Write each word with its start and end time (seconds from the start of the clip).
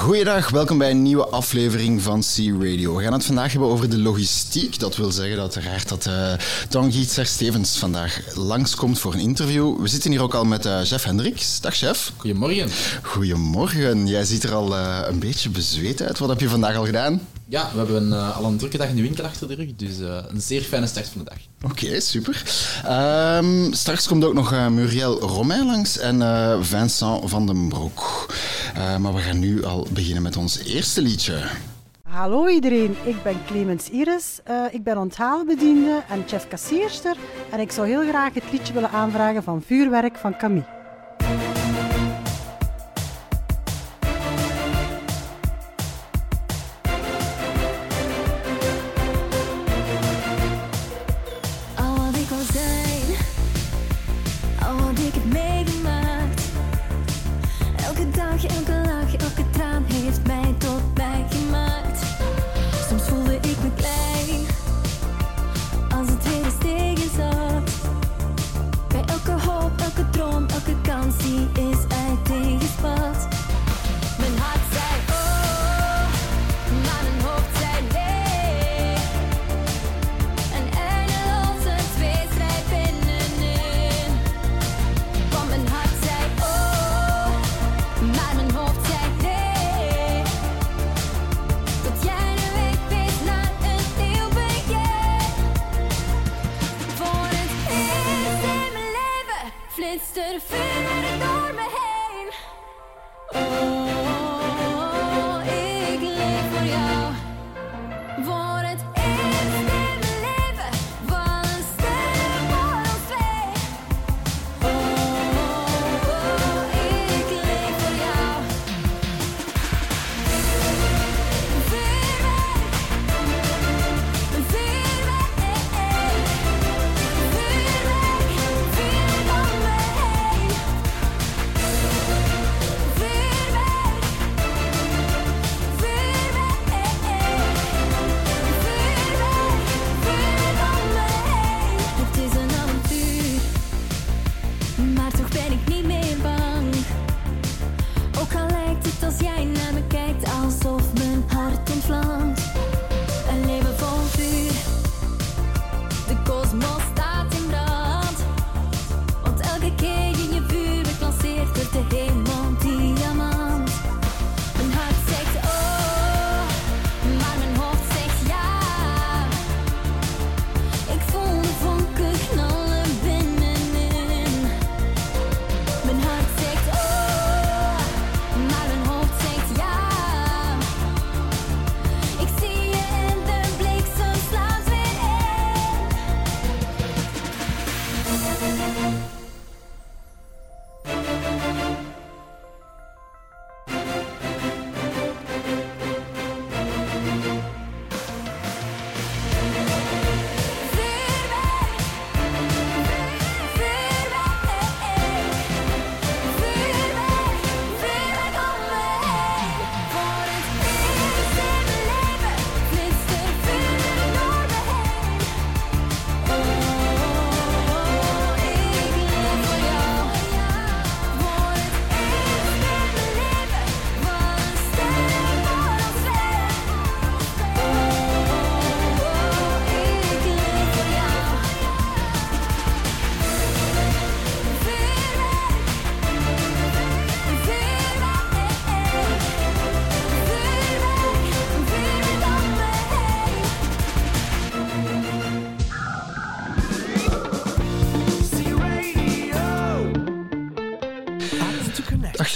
Goeiedag, 0.00 0.50
welkom 0.50 0.78
bij 0.78 0.90
een 0.90 1.02
nieuwe 1.02 1.26
aflevering 1.26 2.02
van 2.02 2.20
C-Radio. 2.20 2.96
We 2.96 3.02
gaan 3.02 3.12
het 3.12 3.24
vandaag 3.24 3.50
hebben 3.52 3.70
over 3.70 3.90
de 3.90 3.98
logistiek. 3.98 4.78
Dat 4.78 4.96
wil 4.96 5.10
zeggen 5.10 5.36
dat 5.36 5.54
uiteraard 5.54 5.88
dat 5.88 6.06
uh, 6.06 6.32
Tanguy 6.68 7.04
Stevens 7.04 7.78
vandaag 7.78 8.20
langskomt 8.34 8.98
voor 8.98 9.14
een 9.14 9.20
interview. 9.20 9.80
We 9.80 9.88
zitten 9.88 10.10
hier 10.10 10.22
ook 10.22 10.34
al 10.34 10.44
met 10.44 10.66
uh, 10.66 10.80
chef 10.80 11.02
Hendricks. 11.02 11.60
Dag 11.60 11.74
chef. 11.74 12.12
Goedemorgen. 12.16 12.70
Goedemorgen. 13.02 14.06
Jij 14.06 14.24
ziet 14.24 14.42
er 14.42 14.54
al 14.54 14.76
uh, 14.76 14.98
een 15.04 15.18
beetje 15.18 15.50
bezweet 15.50 16.02
uit. 16.02 16.18
Wat 16.18 16.28
heb 16.28 16.40
je 16.40 16.48
vandaag 16.48 16.76
al 16.76 16.84
gedaan? 16.84 17.20
Ja, 17.50 17.70
we 17.72 17.78
hebben 17.78 18.08
uh, 18.08 18.36
al 18.36 18.44
een 18.44 18.56
drukke 18.56 18.76
dag 18.76 18.88
in 18.88 18.96
de 18.96 19.02
winkel 19.02 19.24
achter 19.24 19.48
de 19.48 19.54
rug, 19.54 19.76
dus 19.76 19.98
uh, 19.98 20.16
een 20.28 20.40
zeer 20.40 20.62
fijne 20.62 20.86
start 20.86 21.08
van 21.08 21.24
de 21.24 21.30
dag. 21.30 21.38
Oké, 21.70 21.84
okay, 21.84 22.00
super. 22.00 22.42
Um, 23.38 23.72
straks 23.72 24.08
komt 24.08 24.24
ook 24.24 24.34
nog 24.34 24.52
uh, 24.52 24.68
Muriel 24.68 25.20
Romain 25.20 25.66
langs 25.66 25.98
en 25.98 26.18
Vincent 26.64 27.30
van 27.30 27.46
den 27.46 27.68
Broek. 27.68 28.26
maar 28.74 29.14
we 29.14 29.20
gaan 29.20 29.38
nu 29.38 29.64
al 29.64 29.86
beginnen 29.92 30.22
met 30.22 30.36
ons 30.36 30.58
eerste 30.58 31.02
liedje. 31.02 31.42
Hallo 32.02 32.48
iedereen, 32.48 32.96
ik 33.04 33.22
ben 33.22 33.36
Clemens 33.46 33.90
Iris. 33.90 34.40
ik 34.70 34.84
ben 34.84 34.98
onthaalbediende 34.98 36.02
en 36.08 36.24
chef 36.26 36.48
kassierster. 36.48 37.16
En 37.50 37.60
ik 37.60 37.72
zou 37.72 37.88
heel 37.88 38.08
graag 38.08 38.34
het 38.34 38.52
liedje 38.52 38.72
willen 38.72 38.90
aanvragen 38.90 39.42
van 39.42 39.62
Vuurwerk 39.66 40.16
van 40.16 40.36
Camille. 40.36 40.79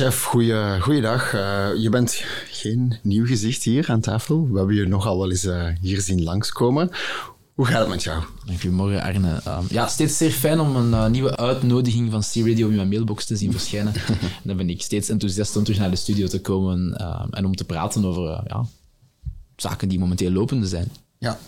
Chef, 0.05 0.25
goeie, 0.25 0.81
goeiedag. 0.81 1.35
Uh, 1.35 1.69
je 1.77 1.89
bent 1.89 2.23
geen 2.51 2.99
nieuw 3.03 3.27
gezicht 3.27 3.63
hier 3.63 3.91
aan 3.91 4.01
tafel. 4.01 4.49
We 4.51 4.59
hebben 4.59 4.75
je 4.75 4.87
nogal 4.87 5.19
wel 5.19 5.31
eens 5.31 5.45
uh, 5.45 5.67
hier 5.81 6.01
zien 6.01 6.23
langskomen. 6.23 6.91
Hoe 7.55 7.67
gaat 7.67 7.81
het 7.81 7.89
met 7.89 8.03
jou? 8.03 8.23
Goedemorgen, 8.47 9.03
Arne. 9.03 9.41
Um, 9.49 9.67
ja, 9.69 9.87
steeds 9.87 10.17
zeer 10.17 10.31
fijn 10.31 10.61
om 10.61 10.77
een 10.77 10.91
uh, 10.91 11.07
nieuwe 11.07 11.37
uitnodiging 11.37 12.11
van 12.11 12.21
C-Radio 12.21 12.69
in 12.69 12.75
mijn 12.75 12.89
mailbox 12.89 13.25
te 13.25 13.37
zien 13.37 13.51
verschijnen. 13.51 13.93
dan 14.43 14.57
ben 14.57 14.71
ik 14.71 14.83
steeds 14.83 15.09
enthousiast 15.09 15.57
om 15.57 15.65
terug 15.65 15.81
naar 15.81 15.91
de 15.91 15.97
studio 15.97 16.27
te 16.27 16.41
komen 16.41 16.79
um, 17.03 17.31
en 17.31 17.45
om 17.45 17.57
te 17.57 17.65
praten 17.65 18.05
over 18.05 18.43
ja, 18.47 18.65
zaken 19.57 19.89
die 19.89 19.99
momenteel 19.99 20.31
lopende 20.31 20.67
zijn. 20.67 20.89
Ja, 21.19 21.39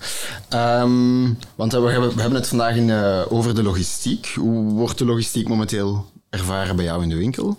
um, 0.82 1.38
want 1.54 1.72
we 1.72 1.90
hebben, 1.90 2.14
we 2.14 2.20
hebben 2.20 2.38
het 2.38 2.48
vandaag 2.48 2.76
in, 2.76 2.90
over 3.28 3.54
de 3.54 3.62
logistiek. 3.62 4.26
Hoe 4.26 4.72
wordt 4.72 4.98
de 4.98 5.04
logistiek 5.04 5.48
momenteel 5.48 6.06
ervaren 6.30 6.76
bij 6.76 6.84
jou 6.84 7.02
in 7.02 7.08
de 7.08 7.16
winkel? 7.16 7.58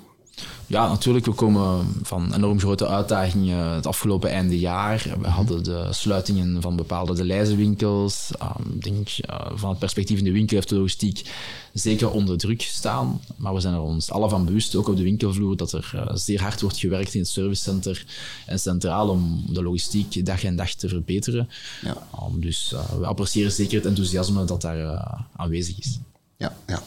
Ja, 0.69 0.88
natuurlijk. 0.88 1.25
We 1.25 1.31
komen 1.31 1.96
van 2.02 2.34
enorm 2.34 2.60
grote 2.60 2.88
uitdagingen 2.88 3.74
het 3.74 3.88
afgelopen 3.88 4.30
einde 4.30 4.60
jaar. 4.60 5.16
We 5.22 5.28
hadden 5.28 5.64
de 5.64 5.88
sluitingen 5.90 6.62
van 6.62 6.75
bepaalde 6.75 7.14
de 7.14 7.25
lijzenwinkels. 7.25 8.31
Um, 8.42 8.80
denk, 8.80 9.10
uh, 9.30 9.52
van 9.54 9.69
het 9.69 9.80
perspectief 9.80 10.18
in 10.18 10.24
de 10.24 10.31
winkel 10.31 10.56
heeft 10.56 10.69
de 10.69 10.75
logistiek 10.75 11.31
zeker 11.74 12.12
onder 12.12 12.38
druk 12.38 12.62
staan. 12.62 13.22
Maar 13.36 13.54
we 13.54 13.60
zijn 13.60 13.74
er 13.74 13.80
ons 13.80 14.12
alle 14.12 14.30
van 14.30 14.46
bewust, 14.46 14.75
ook 14.75 14.88
op 14.88 14.98
de 14.98 15.04
winkelvloer, 15.04 15.58
dat 15.58 15.72
er 15.72 15.92
uh, 15.96 16.06
zeer 16.14 16.42
hard 16.42 16.62
wordt 16.62 16.78
gewerkt 16.78 17.14
in 17.14 17.19
het 17.19 17.30
servicecenter 17.30 18.06
en 18.46 18.60
centraal 18.60 19.10
om 19.10 19.46
de 19.50 19.64
logistiek 19.64 20.25
dag 20.25 20.44
en 20.44 20.56
dag 20.56 20.74
te 20.74 20.90
verbeteren. 20.90 21.50
Ja. 21.81 22.08
Um, 22.31 22.42
dus 22.42 22.72
uh, 22.74 23.00
we 23.00 23.06
appreciëren 23.06 23.52
zeker 23.52 23.78
het 23.78 23.86
enthousiasme 23.86 24.46
dat 24.46 24.62
daar 24.62 25.28
aanwezig 25.36 25.80
is. 25.80 26.00
Ja, 26.38 26.54
ja. 26.66 26.81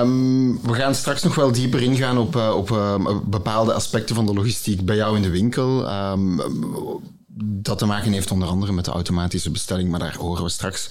Um, 0.00 0.60
we 0.62 0.74
gaan 0.74 0.94
straks 0.94 1.22
nog 1.22 1.34
wel 1.34 1.52
dieper 1.52 1.82
ingaan 1.82 2.18
op, 2.18 2.36
uh, 2.36 2.54
op 2.56 2.70
uh, 2.70 3.18
bepaalde 3.24 3.72
aspecten 3.72 4.14
van 4.14 4.26
de 4.26 4.34
logistiek 4.34 4.84
bij 4.84 4.96
jou 4.96 5.16
in 5.16 5.22
de 5.22 5.30
winkel. 5.30 5.92
Um, 6.10 6.40
dat 7.38 7.78
te 7.78 7.86
maken 7.86 8.12
heeft 8.12 8.30
onder 8.30 8.48
andere 8.48 8.72
met 8.72 8.84
de 8.84 8.90
automatische 8.90 9.50
bestelling, 9.50 9.90
maar 9.90 10.00
daar 10.00 10.16
horen 10.16 10.42
we 10.42 10.48
straks 10.48 10.88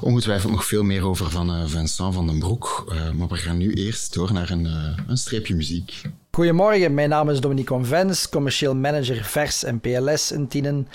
ongetwijfeld 0.00 0.52
nog 0.52 0.64
veel 0.64 0.82
meer 0.82 1.04
over 1.04 1.30
van 1.30 1.50
uh, 1.50 1.66
Vincent 1.66 2.14
van 2.14 2.26
den 2.26 2.38
Broek. 2.38 2.92
maar 3.16 3.28
we 3.28 3.36
gaan 3.36 3.56
nu 3.56 3.72
eerst 3.72 4.14
door 4.14 4.32
naar 4.32 4.50
een, 4.50 4.68
een 5.06 5.16
streepje 5.16 5.54
muziek. 5.54 6.02
Goedemorgen, 6.30 6.94
mijn 6.94 7.08
naam 7.08 7.30
is 7.30 7.40
Dominique 7.40 7.74
Convens, 7.74 8.28
commercieel 8.28 8.74
manager 8.74 9.24
vers 9.24 9.64
en 9.64 9.80
PLS 9.80 10.32
in 10.32 10.48
Tienen. 10.48 10.88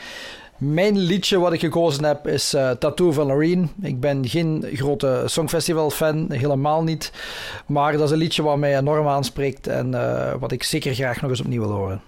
Mijn 0.60 0.98
liedje 0.98 1.40
wat 1.40 1.54
ik 1.54 1.60
gekozen 1.60 2.04
heb 2.04 2.28
is 2.28 2.54
uh, 2.54 2.70
Tattoo 2.70 3.12
van 3.12 3.28
Loreen. 3.28 3.70
Ik 3.82 4.00
ben 4.00 4.28
geen 4.28 4.66
grote 4.74 5.24
Songfestival-fan, 5.26 6.26
helemaal 6.32 6.84
niet. 6.84 7.12
Maar 7.66 7.92
dat 7.92 8.02
is 8.02 8.12
een 8.12 8.18
liedje 8.18 8.44
wat 8.44 8.58
mij 8.58 8.78
enorm 8.78 9.08
aanspreekt 9.08 9.68
en 9.68 9.92
uh, 9.92 10.34
wat 10.40 10.52
ik 10.52 10.64
zeker 10.64 10.94
graag 10.94 11.22
nog 11.22 11.30
eens 11.30 11.40
opnieuw 11.40 11.62
wil 11.62 11.72
horen. 11.72 12.02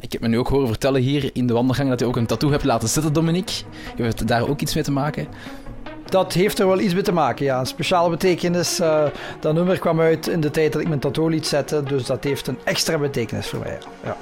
Ik 0.00 0.12
heb 0.12 0.20
me 0.20 0.28
nu 0.28 0.38
ook 0.38 0.48
horen 0.48 0.68
vertellen 0.68 1.00
hier 1.00 1.30
in 1.32 1.46
de 1.46 1.52
wandelgang 1.52 1.88
dat 1.88 2.00
je 2.00 2.06
ook 2.06 2.16
een 2.16 2.26
tattoo 2.26 2.50
hebt 2.50 2.64
laten 2.64 2.88
zitten, 2.88 3.12
Dominique. 3.12 3.64
Heeft 3.96 4.28
daar 4.28 4.48
ook 4.48 4.60
iets 4.60 4.74
mee 4.74 4.84
te 4.84 4.92
maken? 4.92 5.26
Dat 6.04 6.32
heeft 6.32 6.58
er 6.58 6.66
wel 6.66 6.80
iets 6.80 6.94
mee 6.94 7.02
te 7.02 7.12
maken, 7.12 7.44
ja. 7.44 7.60
Een 7.60 7.66
speciale 7.66 8.10
betekenis. 8.10 8.80
Uh, 8.80 9.04
dat 9.40 9.54
nummer 9.54 9.78
kwam 9.78 10.00
uit 10.00 10.26
in 10.26 10.40
de 10.40 10.50
tijd 10.50 10.72
dat 10.72 10.80
ik 10.82 10.88
mijn 10.88 11.00
tattoo 11.00 11.28
liet 11.28 11.46
zetten, 11.46 11.84
dus 11.84 12.06
dat 12.06 12.24
heeft 12.24 12.46
een 12.46 12.58
extra 12.64 12.98
betekenis 12.98 13.46
voor 13.46 13.58
mij. 13.58 13.78
Ja. 14.04 14.16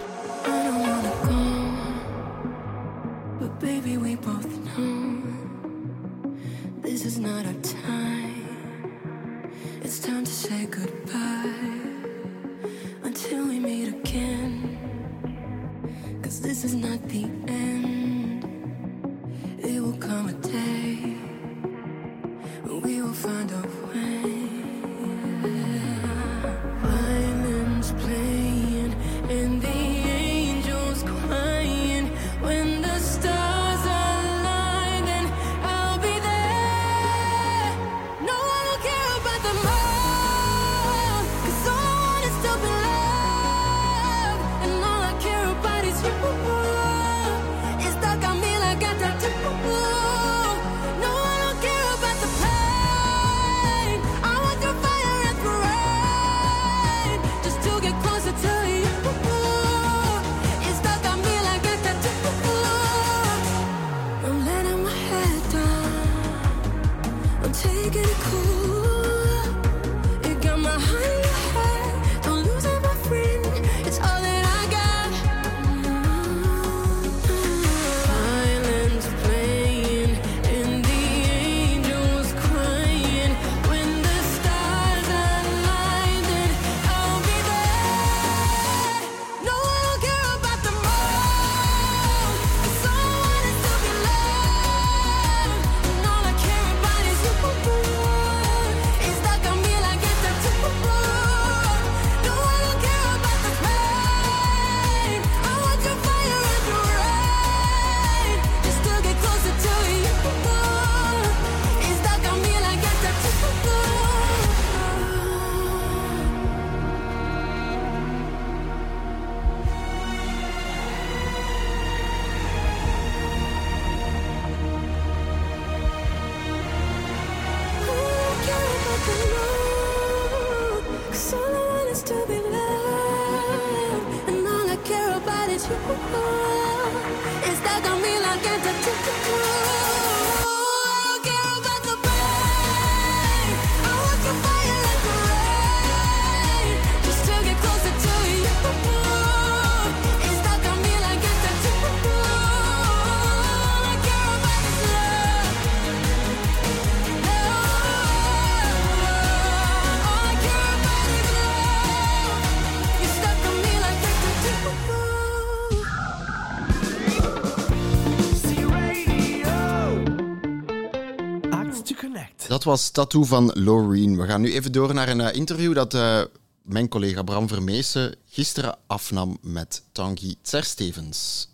Was 172.66 172.90
Tattoo 172.90 173.24
van 173.24 173.50
Loreen. 173.54 174.16
We 174.16 174.26
gaan 174.26 174.40
nu 174.40 174.52
even 174.52 174.72
door 174.72 174.94
naar 174.94 175.08
een 175.08 175.20
uh, 175.20 175.34
interview 175.34 175.74
dat 175.74 175.94
uh, 175.94 176.22
mijn 176.62 176.88
collega 176.88 177.22
Bram 177.22 177.48
Vermeesen 177.48 178.14
gisteren 178.28 178.78
afnam 178.86 179.38
met 179.42 179.82
Tanguy 179.92 180.34
Tserstevens. 180.42 181.48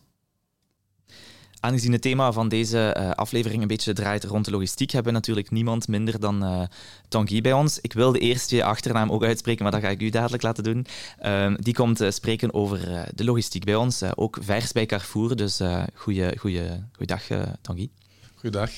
Aangezien 1.61 1.93
het 1.93 2.03
thema 2.03 2.33
van 2.33 2.49
deze 2.49 2.97
uh, 2.99 3.11
aflevering 3.11 3.63
een 3.63 3.69
beetje 3.69 3.93
draait 3.93 4.25
rond 4.25 4.45
de 4.45 4.51
logistiek, 4.51 4.91
hebben 4.91 5.13
we 5.13 5.19
natuurlijk 5.19 5.51
niemand 5.51 5.89
minder 5.89 6.21
dan 6.21 6.45
uh, 6.45 6.63
Tanguy 7.09 7.41
bij 7.41 7.53
ons. 7.53 7.79
Ik 7.81 7.93
wilde 7.93 8.19
eerst 8.19 8.51
je 8.51 8.65
achternaam 8.65 9.11
ook 9.11 9.25
uitspreken, 9.25 9.63
maar 9.63 9.73
dat 9.73 9.81
ga 9.81 9.89
ik 9.89 10.03
u 10.03 10.11
dadelijk 10.11 10.43
laten 10.43 10.65
doen. 10.65 10.87
Uh, 11.23 11.55
die 11.57 11.75
komt 11.75 12.05
spreken 12.09 12.55
over 12.55 13.09
de 13.15 13.25
logistiek 13.25 13.65
bij 13.65 13.75
ons, 13.75 14.03
ook 14.15 14.39
vers 14.41 14.73
bij 14.73 14.87
Carrefour. 14.87 15.37
Dus 15.37 15.61
goeie, 15.95 16.39
goeie, 16.39 16.63
goeiedag, 16.93 17.23
Tanguy. 17.61 17.91
Goedendag, 18.43 18.71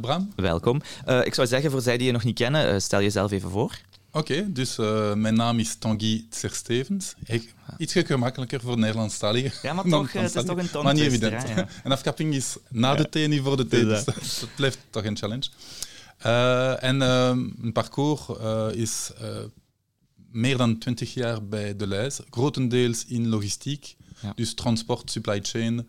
Bram. 0.00 0.32
Welkom. 0.36 0.82
ik 1.24 1.34
zou 1.34 1.46
zeggen, 1.46 1.70
voor 1.70 1.80
zij 1.80 1.96
die 1.96 2.06
je 2.06 2.12
nog 2.12 2.24
niet 2.24 2.34
kennen, 2.34 2.82
stel 2.82 3.00
jezelf 3.00 3.30
even 3.30 3.50
voor. 3.50 3.78
Oké, 4.12 4.32
okay, 4.32 4.52
dus 4.52 4.78
uh, 4.78 5.14
mijn 5.14 5.34
naam 5.34 5.58
is 5.58 5.74
Tanguy 5.74 6.26
Tserstevens. 6.30 7.14
Iets 7.78 7.92
gemakkelijker 7.92 8.60
voor 8.60 8.78
Nederlandstaligen. 8.78 9.52
Ja, 9.62 9.72
maar 9.72 9.84
toch, 9.98 10.12
het 10.12 10.34
is 10.34 10.44
toch 10.44 10.58
een 10.58 10.70
tong 10.70 10.84
Maar 10.84 10.94
niet 10.94 11.02
evident. 11.02 11.48
Ja. 11.48 11.68
Een 11.84 11.92
afkapping 11.92 12.34
is 12.34 12.56
na 12.68 12.94
de 12.94 13.08
T, 13.08 13.14
niet 13.28 13.40
voor 13.42 13.56
de 13.56 13.66
T, 13.66 13.70
dus 13.70 14.04
dat, 14.04 14.14
dat 14.14 14.48
blijft 14.56 14.78
toch 14.90 15.04
een 15.04 15.16
challenge. 15.16 15.48
Uh, 16.26 16.82
en 16.82 16.94
uh, 16.94 17.32
mijn 17.56 17.72
parcours 17.72 18.22
is 18.72 19.10
meer 20.32 20.56
dan 20.56 20.78
20 20.78 21.14
jaar 21.14 21.44
bij 21.44 21.76
Deleuze, 21.76 22.24
grotendeels 22.30 23.04
in 23.06 23.28
logistiek, 23.28 23.96
Ja. 24.20 24.32
dus 24.34 24.54
transport, 24.54 25.10
supply 25.10 25.40
chain, 25.42 25.88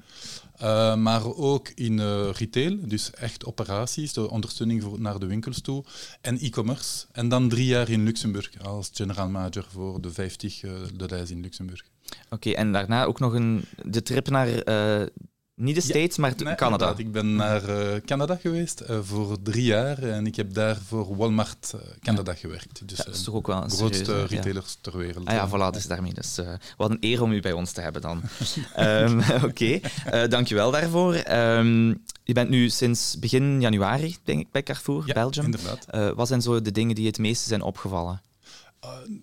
eh, 0.62 0.96
maar 0.96 1.36
ook 1.36 1.70
in 1.76 2.00
eh, 2.00 2.30
retail, 2.32 2.78
dus 2.88 3.12
echt 3.12 3.46
operaties, 3.46 4.14
de 4.14 4.30
ondersteuning 4.30 4.84
voor, 4.84 5.02
naar 5.02 5.20
de 5.20 5.26
winkels 5.26 5.62
toe, 5.62 5.84
en 6.22 6.40
e-commerce. 6.40 7.06
En 7.12 7.30
dan 7.30 7.50
drie 7.50 7.66
jaar 7.66 7.90
in 7.90 8.04
Luxemburg 8.04 8.52
als 8.64 8.90
general 8.94 9.30
manager 9.30 9.66
voor 9.70 10.02
de 10.02 10.12
50 10.12 10.64
uh, 10.64 10.72
Deleuze 10.94 11.34
in 11.34 11.42
Luxemburg. 11.42 11.84
Oké, 12.30 12.50
en 12.50 12.72
daarna 12.72 13.04
ook 13.04 13.20
nog 13.20 13.34
een, 13.34 13.66
de 13.86 14.04
trip 14.04 14.30
naar, 14.30 14.48
eh, 14.48 15.08
niet 15.56 15.76
de 15.76 15.82
States, 15.82 16.18
maar 16.18 16.30
Nee, 16.38 16.56
Canada. 16.56 16.66
inderdaad. 16.66 17.00
Ik 17.00 17.12
ben 17.12 17.36
naar 17.36 17.64
eh, 17.70 18.02
Canada 18.06 18.36
geweest 18.36 18.80
eh, 18.80 19.00
voor 19.04 19.38
drie 19.42 19.64
jaar 19.64 20.04
en 20.04 20.26
ik 20.26 20.36
heb 20.36 20.54
daar 20.54 20.78
voor 20.88 21.16
Walmart 21.18 21.74
eh, 21.76 21.80
Canada 22.02 22.34
gewerkt. 22.34 22.88
Dus 22.88 22.98
Ja, 22.98 23.04
dat 23.04 23.16
is 23.16 23.24
toch 23.24 23.36
ook 23.36 23.48
wel 23.48 23.64
een 23.64 23.70
grootste 23.70 24.04
serieuze, 24.06 24.30
ja. 24.30 24.36
retailers 24.38 24.78
ter 24.82 24.98
wereld. 24.98 25.28
Ah 25.28 25.34
ja, 25.34 25.50
voilà, 25.50 25.74
dus 25.74 25.88
daarmee. 25.88 26.14
Dus, 26.14 26.40
wat 26.78 26.90
een 26.90 26.98
eer 27.00 27.22
om 27.22 27.32
u 27.32 27.42
bij 27.42 27.52
ons 27.54 27.72
te 27.72 27.82
hebben 27.82 28.02
dan. 28.02 28.22
Ehm 28.76 29.22
Oké, 29.50 29.80
Eh, 30.06 30.28
dankjewel 30.30 30.72
daarvoor. 30.72 31.14
Ehm, 31.14 31.88
je 32.24 32.34
bent 32.34 32.50
nu 32.50 32.70
sinds 32.70 33.20
begin 33.20 33.62
januari, 33.62 34.18
denk 34.24 34.40
ik, 34.40 34.52
bij 34.52 34.64
Carrefour, 34.64 35.06
Belgium. 35.14 35.46
inderdaad. 35.46 36.16
Wat 36.16 36.28
zijn 36.28 36.42
zo 36.42 36.62
de 36.62 36.72
dingen 36.72 36.96
die 36.96 37.08
het 37.08 37.18
meeste 37.18 37.48
zijn 37.48 37.62
opgevallen? 37.62 38.22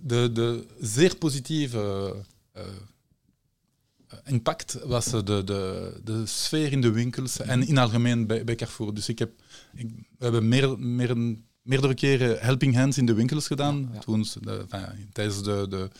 De, 0.00 0.32
de 0.32 0.66
zeer 0.80 1.16
positieve 1.16 2.14
impact 4.28 4.78
was 4.85 5.04
de, 5.04 5.23
de, 5.23 5.92
de 6.04 6.26
sfeer 6.26 6.73
in 6.73 6.80
de 6.80 6.90
winkels 6.90 7.40
en 7.40 7.66
in 7.66 7.78
algemeen 7.78 8.26
bij, 8.26 8.44
bij 8.44 8.54
Carrefour. 8.54 8.94
Dus 8.94 9.08
ik 9.08 9.18
heb, 9.18 9.30
ik, 9.75 9.90
we 10.18 10.25
hebben 10.25 10.49
meer, 10.49 10.78
meer, 10.78 11.37
meerdere 11.62 11.94
keren 11.94 12.38
helping 12.40 12.75
hands 12.75 12.99
in 12.99 13.06
de 13.06 13.14
winkels 13.14 13.47
gedaan 13.47 13.80
Ja, 13.80 13.88
ja. 13.94 14.00
toen, 14.00 14.25
ze 14.25 14.40
de, 14.40 14.66
enfin, 14.70 15.08
tijdens 15.12 15.42
de, 15.42 15.66
de, 15.68 15.90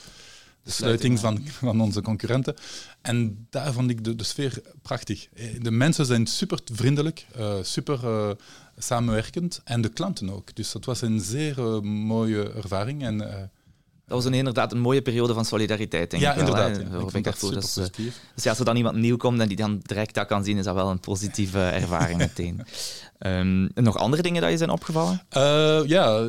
de 0.63 0.71
sluiting 0.71 1.19
van, 1.19 1.47
van 1.47 1.81
onze 1.81 2.03
concurrenten. 2.03 2.55
En 3.01 3.47
daar 3.51 3.73
vond 3.73 3.91
ik 3.91 4.05
de, 4.05 4.15
de 4.15 4.25
sfeer 4.25 4.63
prachtig. 4.83 5.29
Eh, 5.35 5.61
De 5.61 5.71
mensen 5.71 6.07
zijn 6.07 6.27
super 6.27 6.61
vriendelijk, 6.73 7.27
uh, 7.39 7.55
super 7.63 8.05
uh, 8.05 8.31
samenwerkend 8.79 9.61
en 9.65 9.81
de 9.81 9.89
klanten 9.89 10.31
ook. 10.31 10.55
Dus 10.55 10.73
dat 10.73 10.85
was 10.85 11.01
een 11.01 11.21
zeer 11.21 11.59
uh, 11.59 11.81
mooie 11.81 12.53
ervaring. 12.53 13.03
En, 13.03 13.51
Dat 14.09 14.17
was 14.17 14.27
een, 14.27 14.35
inderdaad 14.35 14.73
een 14.73 14.81
mooie 14.81 15.03
periode 15.03 15.35
van 15.35 15.45
solidariteit, 15.45 16.11
denk 16.11 16.23
ja, 16.23 16.31
ik 16.31 16.37
wel. 16.37 16.47
inderdaad. 16.47 16.77
hè, 16.77 16.83
Ja, 16.83 17.01
voor 17.01 17.17
ik 17.17 17.25
dat 17.25 17.41
Dat 17.41 17.53
eh, 17.53 17.59
positief. 17.59 18.21
Dus 18.35 18.45
ja, 18.45 18.51
als 18.51 18.59
er 18.59 18.65
dan 18.65 18.77
iemand 18.77 18.97
nieuw 18.97 19.17
komt 19.17 19.41
en 19.41 19.49
die 19.49 19.57
dan 19.57 19.81
direct 19.83 20.15
dat 20.15 20.27
kan 20.27 20.45
zien, 20.45 20.59
is 20.59 20.65
dat 20.65 20.75
wel 20.75 20.91
een 20.91 21.01
positieve 21.01 21.61
ervaring 21.83 22.19
meteen. 22.19 22.67
Ehm, 23.19 23.69
nog 23.75 23.97
andere 23.97 24.23
dingen 24.23 24.43
dat 24.43 24.51
je 24.51 24.57
zijn 24.57 24.71
opgevallen? 24.71 25.23
Uh, 25.37 25.81
ja, 25.87 26.27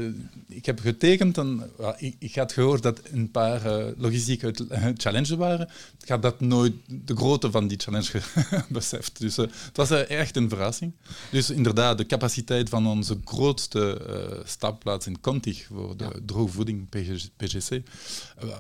ik 0.47 0.65
heb 0.65 0.79
getekend 0.79 1.37
en 1.37 1.71
ik, 1.97 2.15
ik 2.19 2.35
had 2.35 2.53
gehoord 2.53 2.83
dat 2.83 3.01
een 3.11 3.31
paar 3.31 3.65
uh, 3.65 3.85
logistieke 3.97 4.53
challenges 4.97 5.29
waren. 5.29 5.69
Ik 6.01 6.09
had 6.09 6.21
dat 6.21 6.39
nooit 6.39 6.73
de 6.87 7.15
grootte 7.15 7.51
van 7.51 7.67
die 7.67 7.79
challenge 7.79 8.21
beseft. 8.69 9.19
Dus 9.19 9.37
uh, 9.37 9.45
het 9.45 9.77
was 9.77 9.89
echt 9.91 10.35
een 10.35 10.49
verrassing. 10.49 10.91
Dus 11.31 11.49
inderdaad, 11.49 11.97
de 11.97 12.05
capaciteit 12.05 12.69
van 12.69 12.87
onze 12.87 13.17
grootste 13.23 14.01
stapplaats 14.45 15.07
in 15.07 15.21
Contig 15.21 15.67
voor 15.71 15.97
de 15.97 16.03
ja. 16.03 16.11
droogvoeding 16.25 16.89
PGC 17.37 17.68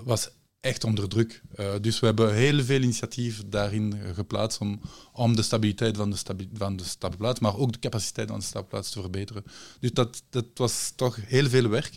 was 0.03 0.29
echt 0.59 0.83
onder 0.83 1.09
druk. 1.09 1.41
Uh, 1.59 1.71
dus 1.81 1.99
we 1.99 2.05
hebben 2.05 2.33
heel 2.33 2.63
veel 2.63 2.81
initiatief 2.81 3.43
daarin 3.45 3.95
geplaatst 4.13 4.59
om, 4.59 4.81
om 5.13 5.35
de 5.35 5.41
stabiliteit 5.41 5.97
van 5.97 6.09
de, 6.09 6.15
stabi 6.15 6.49
van 6.53 6.75
de 6.75 6.83
stapplaats, 6.83 7.39
maar 7.39 7.57
ook 7.57 7.71
de 7.71 7.79
capaciteit 7.79 8.29
van 8.29 8.39
de 8.39 8.45
stapplaats 8.45 8.89
te 8.89 9.01
verbeteren. 9.01 9.43
Dus 9.79 9.93
dat, 9.93 10.23
dat 10.29 10.45
was 10.53 10.93
toch 10.95 11.17
heel 11.25 11.49
veel 11.49 11.67
werk. 11.67 11.93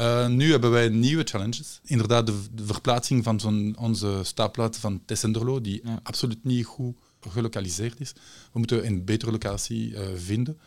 Uh, 0.00 0.28
nu 0.28 0.50
hebben 0.50 0.70
wij 0.70 0.88
nieuwe 0.88 1.24
challenges. 1.24 1.80
Inderdaad, 1.84 2.26
de, 2.26 2.40
de 2.52 2.64
verplaatsing 2.64 3.24
van 3.24 3.40
zo'n, 3.40 3.76
onze 3.78 4.20
stapplaats 4.22 4.78
van 4.78 5.02
Tessenderlo, 5.04 5.60
die 5.60 5.80
ja. 5.84 6.00
absoluut 6.02 6.44
niet 6.44 6.64
goed 6.64 6.96
gelokaliseerd 7.20 8.00
is. 8.00 8.12
We 8.52 8.58
moeten 8.58 8.86
een 8.86 9.04
betere 9.04 9.30
locatie 9.30 9.90
uh, 9.90 10.00
vinden. 10.16 10.58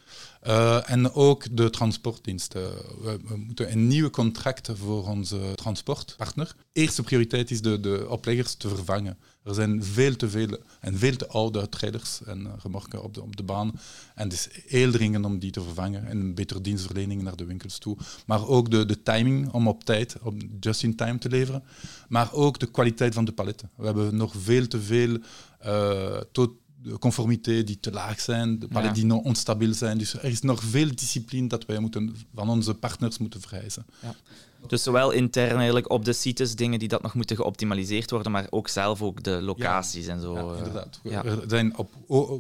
Uh, 0.48 0.90
en 0.90 1.14
ook 1.14 1.58
de 1.58 1.70
transportdiensten. 1.70 2.62
We, 3.02 3.20
moeten 3.36 3.72
een 3.72 3.88
nieuwe 3.88 4.10
contract 4.10 4.70
voor 4.74 5.08
onze 5.08 5.40
transportpartner. 5.56 6.56
Eerste 6.74 7.04
prioriteit 7.04 7.52
is 7.52 7.62
de, 7.62 7.80
de 7.80 8.06
opleggers 8.10 8.54
te 8.54 8.70
vervangen. 8.70 9.18
Er 9.44 9.54
zijn 9.54 9.84
veel 9.84 10.16
te 10.16 10.30
veel 10.30 10.58
en 10.80 10.98
veel 10.98 11.16
te 11.16 11.28
oude 11.28 11.60
uitrijders 11.60 12.24
en 12.24 12.40
uh, 12.40 12.52
remorken 12.64 13.04
op 13.04 13.14
de, 13.14 13.22
op 13.22 13.36
de 13.36 13.44
baan. 13.44 13.80
En 14.16 14.24
het 14.24 14.34
is 14.34 14.50
heel 14.68 14.92
dringend 14.92 15.26
om 15.26 15.40
die 15.40 15.52
te 15.52 15.62
vervangen 15.62 16.08
en 16.08 16.20
een 16.20 16.34
betere 16.34 16.62
dienstverlening 16.62 17.22
naar 17.22 17.36
de 17.36 17.46
winkels 17.46 17.78
toe. 17.78 17.98
Maar 18.26 18.48
ook 18.48 18.72
de, 18.72 18.86
de 18.86 19.04
timing 19.04 19.52
om 19.52 19.68
op 19.68 19.84
tijd, 19.84 20.16
om 20.22 20.38
just 20.60 20.84
in 20.84 20.96
time 20.96 21.18
te 21.18 21.30
leveren. 21.30 21.64
Maar 22.08 22.34
ook 22.34 22.60
de 22.60 22.72
kwaliteit 22.72 23.14
van 23.14 23.26
de 23.26 23.32
paletten. 23.32 23.70
We 23.76 23.86
hebben 23.86 24.16
nog 24.16 24.34
veel 24.38 24.68
te 24.68 24.82
veel 24.82 25.18
uh, 25.66 26.18
tot 26.32 26.52
de 26.84 26.98
conformiteit 27.00 27.68
die 27.68 27.80
te 27.80 27.92
laag 27.92 28.20
zijn, 28.20 28.60
de 28.60 28.68
paletten 28.68 29.02
ja. 29.02 29.08
die 29.08 29.18
nog 29.18 29.24
onstabiel 29.24 29.74
zijn. 29.74 29.98
Dus 29.98 30.14
er 30.14 30.24
is 30.24 30.42
nog 30.42 30.64
veel 30.64 30.96
discipline 30.96 31.48
dat 31.48 31.66
wij 31.66 31.80
moeten, 31.80 32.16
van 32.36 32.50
onze 32.50 32.74
partners 32.74 33.18
moeten 33.18 33.42
vereisen. 33.42 33.86
Ja. 34.02 34.16
Dus 34.68 34.84
zowel 34.84 35.12
intern 35.12 35.56
eigenlijk 35.56 35.90
op 35.90 36.06
de 36.06 36.14
sites 36.14 36.56
dingen 36.56 36.80
die 36.80 36.88
dat 36.88 37.02
nog 37.02 37.14
moeten 37.14 37.36
geoptimaliseerd 37.36 38.12
worden, 38.12 38.32
maar 38.32 38.48
ook 38.50 38.68
zelf 38.68 39.02
ook 39.02 39.24
de 39.24 39.42
locaties 39.42 40.06
ja. 40.06 40.12
en 40.12 40.22
zo. 40.22 40.34
Ja, 40.34 40.58
inderdaad. 40.58 41.00
Ja. 41.04 41.24
Er 41.24 41.44
zijn 41.48 41.78
op 41.78 41.92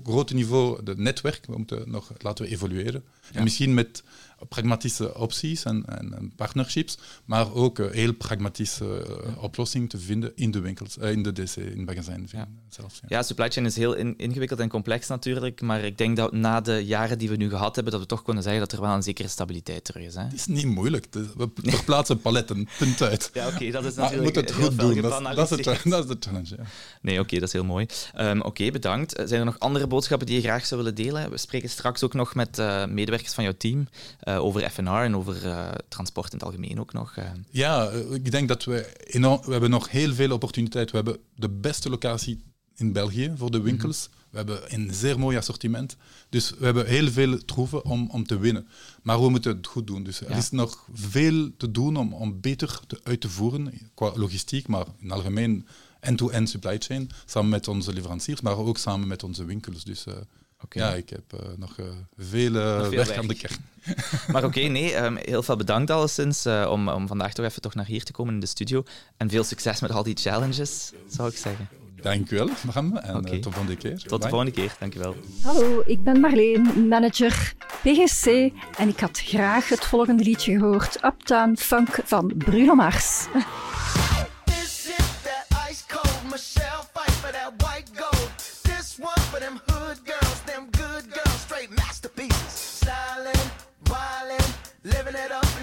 groot 0.04 0.34
niveau 0.34 0.82
het 0.84 0.98
netwerk, 0.98 1.46
we 1.46 1.58
moeten 1.58 1.90
nog 1.90 2.12
laten 2.18 2.46
we 2.46 2.52
evolueren. 2.52 3.04
En 3.34 3.44
misschien 3.44 3.74
met 3.74 4.04
pragmatische 4.50 5.16
opties 5.16 5.64
en, 5.64 5.86
en, 5.86 6.14
en 6.14 6.32
partnerships, 6.36 6.98
maar 7.26 7.54
ook 7.54 7.80
uh, 7.80 7.92
heel 7.92 8.14
pragmatische 8.14 8.86
uh, 8.86 9.44
oplossingen 9.44 9.88
te 9.88 9.98
vinden 9.98 10.32
in 10.36 10.52
de 10.52 10.60
winkels, 10.60 10.98
uh, 10.98 11.12
in 11.12 11.24
de 11.24 11.34
DC, 11.34 11.56
in 11.56 11.84
magazijn 11.84 12.28
ja. 12.32 12.48
zelfs. 12.70 13.00
Ja. 13.02 13.18
ja, 13.18 13.24
supply 13.24 13.50
chain 13.50 13.66
is 13.66 13.76
heel 13.76 13.94
in, 13.94 14.14
ingewikkeld 14.18 14.60
en 14.60 14.70
complex 14.70 15.08
natuurlijk, 15.08 15.62
maar 15.62 15.84
ik 15.84 15.98
denk 15.98 16.18
dat 16.18 16.32
na 16.32 16.62
de 16.62 16.86
jaren 16.86 17.18
die 17.18 17.30
we 17.30 17.36
nu 17.36 17.50
gehad 17.50 17.76
hebben, 17.76 17.94
dat 17.94 18.02
we 18.02 18.08
toch 18.08 18.24
kunnen 18.24 18.44
zeggen 18.44 18.62
dat 18.62 18.72
er 18.72 18.82
wel 18.82 18.94
een 18.94 19.04
zekere 19.04 19.28
stabiliteit 19.28 19.84
terug 19.84 20.04
is. 20.04 20.16
Hè? 20.16 20.24
Het 20.24 20.34
is 20.34 20.46
niet 20.46 20.66
moeilijk. 20.66 21.08
We 21.12 21.50
verplaatsen 21.78 22.22
paletten, 22.22 22.70
punt 22.78 23.02
uit. 23.02 23.30
Ja, 23.34 23.46
oké, 23.46 23.56
okay, 23.56 23.72
dat 23.72 23.86
is 23.86 23.96
maar 23.96 24.04
natuurlijk 24.04 24.36
moet 24.36 24.50
het 24.50 24.52
goed 24.52 24.80
doen, 24.80 25.02
dat, 25.02 25.36
dat, 25.36 25.52
is 25.52 25.66
het, 25.66 25.84
dat 25.84 26.04
is 26.04 26.10
de 26.10 26.18
challenge. 26.20 26.56
Ja. 26.58 26.64
Nee, 27.02 27.14
oké, 27.14 27.24
okay, 27.24 27.40
dat 27.40 27.48
is 27.48 27.54
heel 27.54 27.64
mooi. 27.64 27.86
Um, 28.18 28.38
oké, 28.38 28.48
okay, 28.48 28.72
bedankt. 28.72 29.22
Zijn 29.26 29.40
er 29.40 29.46
nog 29.46 29.60
andere 29.60 29.88
boodschappen 29.88 30.28
die 30.28 30.36
je 30.36 30.42
graag 30.42 30.66
zou 30.66 30.82
willen 30.82 30.96
delen? 30.96 31.30
We 31.30 31.38
spreken 31.38 31.70
straks 31.70 32.04
ook 32.04 32.14
nog 32.14 32.36
met 32.36 32.60
uh, 32.60 32.86
medewerkers 32.86 33.34
van 33.34 33.44
jouw 33.44 33.54
team 33.58 33.88
uh, 34.24 34.31
over 34.38 34.70
FNR 34.70 35.02
en 35.04 35.16
over 35.16 35.46
uh, 35.46 35.72
transport 35.88 36.34
in 36.34 36.38
het 36.38 36.48
algemeen 36.48 36.80
ook 36.80 36.94
nog. 36.94 37.16
Uh. 37.18 37.26
Ja, 37.50 37.90
ik 38.12 38.32
denk 38.32 38.48
dat 38.48 38.64
we 38.64 39.04
enorm, 39.04 39.42
we 39.46 39.52
hebben 39.52 39.70
nog 39.70 39.90
heel 39.90 40.14
veel 40.14 40.32
opportuniteit. 40.32 40.92
We 40.92 40.96
hebben 40.96 41.18
de 41.36 41.50
beste 41.50 41.90
locatie 41.90 42.44
in 42.76 42.92
België 42.94 43.34
voor 43.36 43.52
de 43.52 43.62
winkels. 43.62 44.08
Mm 44.08 44.14
-hmm. 44.14 44.20
We 44.32 44.38
hebben 44.38 44.74
een 44.74 44.94
zeer 44.94 45.20
mooi 45.20 45.38
assortiment. 45.38 45.98
Dus 46.30 46.50
we 46.50 46.66
hebben 46.66 46.86
heel 46.86 47.12
veel 47.12 47.46
troeven 47.46 47.86
om, 47.86 48.10
om 48.10 48.26
te 48.26 48.38
winnen. 48.38 48.68
Maar 49.04 49.22
we 49.22 49.30
moeten 49.30 49.58
het 49.58 49.68
goed 49.68 49.88
doen. 49.88 50.04
Dus 50.04 50.20
ja. 50.20 50.28
er 50.28 50.38
is 50.38 50.52
nog 50.52 50.88
veel 50.94 51.50
te 51.58 51.72
doen 51.72 51.98
om, 51.98 52.14
om 52.14 52.42
beter 52.42 52.80
te, 52.88 53.00
uit 53.04 53.22
te 53.22 53.30
voeren 53.30 53.92
qua 53.94 54.12
logistiek, 54.16 54.68
maar 54.68 54.86
in 55.00 55.10
het 55.10 55.12
algemeen 55.12 55.68
end-to-end 56.00 56.50
supply 56.50 56.78
chain, 56.80 57.10
samen 57.26 57.50
met 57.50 57.68
onze 57.68 57.94
leveranciers, 57.94 58.42
maar 58.42 58.58
ook 58.58 58.78
samen 58.78 59.08
met 59.08 59.24
onze 59.24 59.46
winkels. 59.46 59.84
Dus 59.84 60.06
uh, 60.08 60.14
okay. 60.64 60.84
ja, 60.84 60.94
ik 60.94 61.10
heb 61.10 61.34
uh, 61.34 61.40
nog, 61.58 61.78
uh, 61.78 61.86
veel, 62.18 62.52
nog 62.52 62.62
veel 62.62 62.90
werk, 62.90 63.08
werk 63.08 63.18
aan 63.18 63.28
de 63.28 63.36
kern. 63.36 63.70
Maar 64.32 64.44
oké, 64.44 64.58
okay, 64.58 64.68
nee, 64.68 64.98
um, 64.98 65.18
heel 65.18 65.44
veel 65.44 65.56
bedankt 65.56 65.92
alleszins 65.92 66.46
uh, 66.46 66.68
om, 66.72 66.90
om 66.90 67.08
vandaag 67.08 67.34
toch 67.34 67.46
even 67.46 67.62
toch 67.62 67.76
naar 67.76 67.86
hier 67.86 68.04
te 68.04 68.12
komen 68.12 68.34
in 68.34 68.40
de 68.40 68.46
studio. 68.46 68.84
En 69.18 69.30
veel 69.30 69.44
succes 69.44 69.82
met 69.82 69.92
al 69.92 70.04
die 70.04 70.18
challenges, 70.18 70.92
zou 71.08 71.30
ik 71.30 71.38
zeggen. 71.38 71.70
Dank 72.02 72.32
u 72.32 72.36
wel, 72.36 72.50
Bram. 72.66 72.98
En 72.98 73.16
okay. 73.16 73.32
tot 73.32 73.44
de 73.44 73.52
volgende 73.52 73.76
keer. 73.76 73.98
Tot 73.98 74.10
Bye. 74.10 74.20
de 74.20 74.28
volgende 74.28 74.52
keer, 74.52 74.76
dank 74.80 74.96
u 74.96 75.00
wel. 75.00 75.16
Hallo, 75.44 75.82
ik 75.86 76.04
ben 76.04 76.20
Marleen, 76.20 76.88
manager 76.88 77.54
PGC. 77.82 78.52
En 78.78 78.88
ik 78.88 79.00
had 79.00 79.20
graag 79.20 79.70
het 79.70 79.86
volgende 79.86 80.24
liedje 80.24 80.58
gehoord. 80.58 81.04
Uptown 81.04 81.56
Funk 81.58 82.00
van 82.04 82.34
Bruno 82.38 82.76
Mars. 82.76 83.28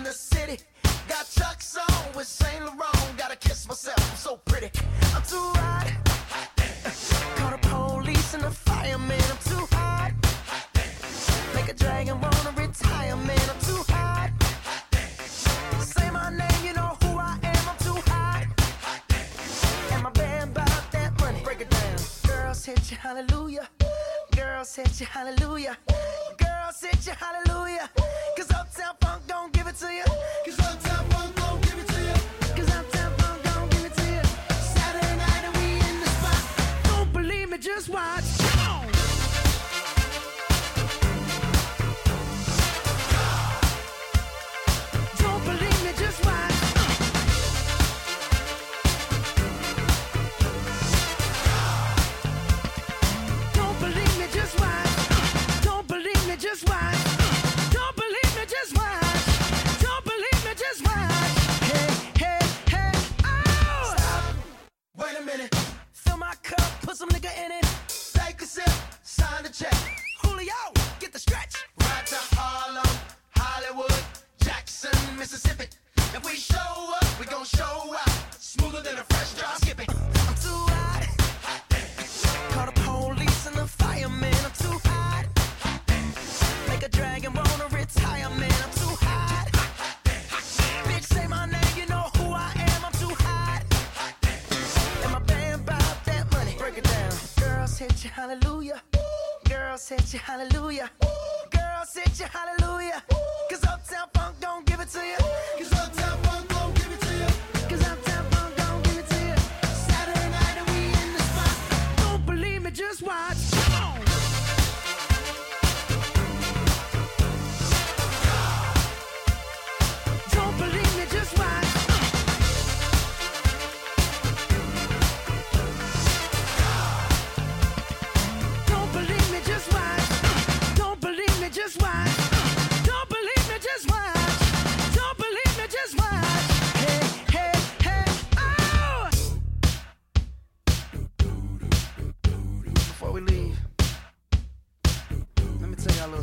the 0.08 0.14
city. 0.14 0.58
Got 1.06 1.28
Chuck's 1.30 1.76
on 1.76 2.16
with 2.16 2.26
Saint 2.26 2.64
Laurent. 2.64 3.18
Gotta 3.18 3.36
kiss 3.36 3.68
myself, 3.68 3.98
I'm 4.10 4.16
so 4.16 4.36
pretty. 4.46 4.70
I'm 5.14 5.22
too 5.22 5.52
hot. 5.60 5.86
Call 7.36 7.50
the 7.50 7.58
police 7.68 8.32
and 8.32 8.42
the 8.42 8.50
fireman. 8.50 9.20
I'm 9.34 9.42
too 9.52 9.66
hot. 9.76 10.12
Make 11.54 11.68
a 11.68 11.74
dragon 11.74 12.20
wanna 12.22 12.52
retire, 12.56 13.16
man. 13.16 13.46
I'm 13.52 13.60
too 13.70 13.82
hot. 13.92 14.30
Say 15.80 16.10
my 16.10 16.30
name, 16.30 16.62
you 16.64 16.72
know 16.72 16.96
who 17.02 17.18
I 17.18 17.38
am. 17.42 17.64
I'm 17.70 17.78
too 17.86 18.00
hot. 18.10 18.46
And 19.92 20.02
my 20.02 20.10
band 20.10 20.52
about 20.52 20.90
that 20.92 21.20
money. 21.20 21.40
Break 21.44 21.60
it 21.60 21.68
down. 21.68 21.96
Girls 22.26 22.64
hit 22.64 22.90
you, 22.90 22.96
hallelujah. 22.96 23.68
Girls 24.34 24.74
hit 24.74 25.00
you, 25.00 25.06
hallelujah. 25.06 25.76
Girls 26.38 26.80
hit 26.80 27.06
you, 27.06 27.12
hallelujah. 27.12 27.57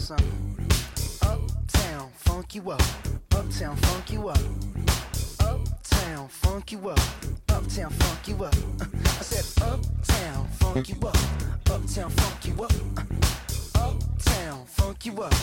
Something. 0.05 0.67
Uptown, 1.23 2.11
funk 2.13 2.53
you 2.53 2.69
up. 2.69 2.81
Uptown, 3.31 3.75
funk 3.75 4.11
you 4.11 4.29
up. 4.29 4.37
Uptown, 5.39 6.27
funk 6.27 6.71
you 6.71 6.89
up. 6.89 6.99
Uptown, 7.49 7.89
funk 7.89 8.27
you 8.27 8.43
up. 8.43 8.55
I 9.03 9.23
said, 9.23 9.63
Uptown, 9.63 10.47
funk 10.59 10.89
you 10.89 10.95
up. 11.07 11.17
Uptown, 11.71 12.11
funk 12.11 12.45
you 12.45 12.63
up. 12.63 12.71
Uptown, 13.73 14.65
funk 14.67 15.05
you 15.07 15.23
up. 15.23 15.33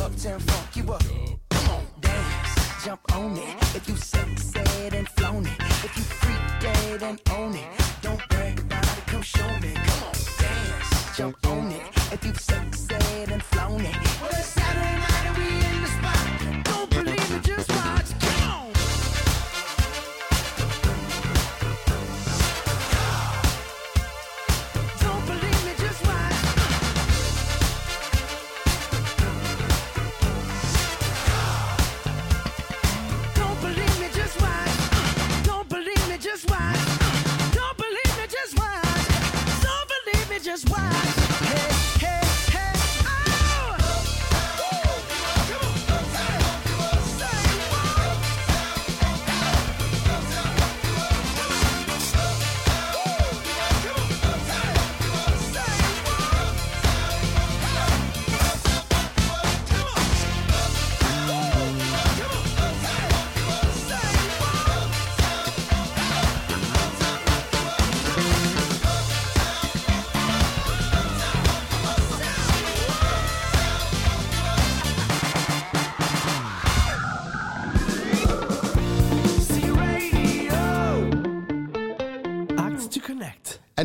Uptown, 0.00 0.40
funk 0.40 0.76
you 0.76 0.92
up. 0.92 1.02
Come 1.50 1.70
on, 1.70 1.86
dance, 2.00 2.84
jump 2.84 3.00
on 3.14 3.36
it. 3.36 3.76
If 3.76 3.88
you 3.88 3.94
sexed 3.94 4.56
and 4.56 5.08
flown 5.10 5.46
it. 5.46 5.60
If 5.84 5.96
you 5.96 6.02
freak 6.02 6.60
dead 6.60 7.02
and 7.04 7.20
own 7.36 7.54
it. 7.54 7.68
Don't 8.02 8.28
brag 8.30 8.58
about 8.58 8.98
it, 8.98 9.06
come 9.06 9.22
show 9.22 9.48
me. 9.60 9.74
Come 9.74 10.02
on, 10.08 10.14
dance, 10.40 11.16
jump 11.16 11.46
on 11.46 11.70
it. 11.70 11.97
If 12.10 12.24
you've 12.24 12.40
sexed 12.40 12.90
and 12.90 13.42
flown 13.42 13.82
it. 13.82 14.17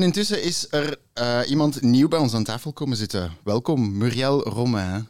Intussen 0.04 0.44
is 0.44 0.68
er 0.70 0.98
eh, 1.14 1.40
iemand 1.48 1.82
nieuw 1.82 2.08
bij 2.08 2.20
ons 2.20 2.34
aan 2.34 2.44
tafel 2.44 2.74
komen 2.74 2.98
zitten. 2.98 3.32
Welkom, 3.44 3.98
Muriel 3.98 4.44
Romain. 4.44 5.08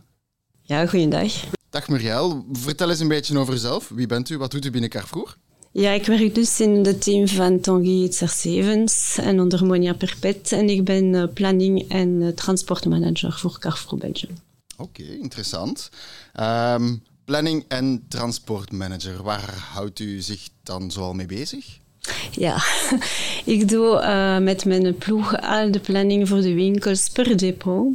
Ja, 0.61 0.87
goeiedag. 0.87 1.33
Dag 1.69 1.87
Muriel, 1.87 2.45
vertel 2.51 2.89
eens 2.89 2.99
een 2.99 3.07
beetje 3.07 3.37
over 3.37 3.53
uzelf. 3.53 3.89
Wie 3.89 4.07
bent 4.07 4.29
u? 4.29 4.37
Wat 4.37 4.51
doet 4.51 4.65
u 4.65 4.71
binnen 4.71 4.89
Carrefour? 4.89 5.37
Ja, 5.71 5.91
ik 5.91 6.05
werk 6.05 6.35
dus 6.35 6.59
in 6.59 6.85
het 6.85 7.01
team 7.01 7.27
van 7.27 7.59
Tanguy 7.59 8.03
Itzer-Stevens 8.03 9.17
en 9.17 9.39
onder 9.39 9.65
Monia 9.65 9.93
Perpet. 9.93 10.51
En 10.51 10.69
ik 10.69 10.83
ben 10.83 11.15
eh, 11.15 11.23
planning- 11.33 11.89
en 11.89 12.21
eh, 12.21 12.27
transportmanager 12.27 13.33
voor 13.33 13.59
Carrefour 13.59 13.97
Belgium. 13.97 14.37
Oké, 14.77 15.03
interessant. 15.03 15.89
Ehm, 16.33 16.95
planning 17.25 17.65
en 17.67 18.05
transportmanager, 18.07 19.23
waar 19.23 19.53
houdt 19.53 19.99
u 19.99 20.21
zich 20.21 20.49
dan 20.63 20.91
zoal 20.91 21.13
mee 21.13 21.25
bezig? 21.25 21.81
Ja, 22.31 22.63
ik 23.55 23.69
doe 23.69 23.97
eh, 23.97 24.39
met 24.39 24.65
mijn 24.65 24.97
ploeg 24.97 25.41
al 25.41 25.71
de 25.71 25.79
planning 25.79 26.27
voor 26.27 26.41
de 26.41 26.53
winkels 26.53 27.09
per 27.09 27.37
depot. 27.37 27.87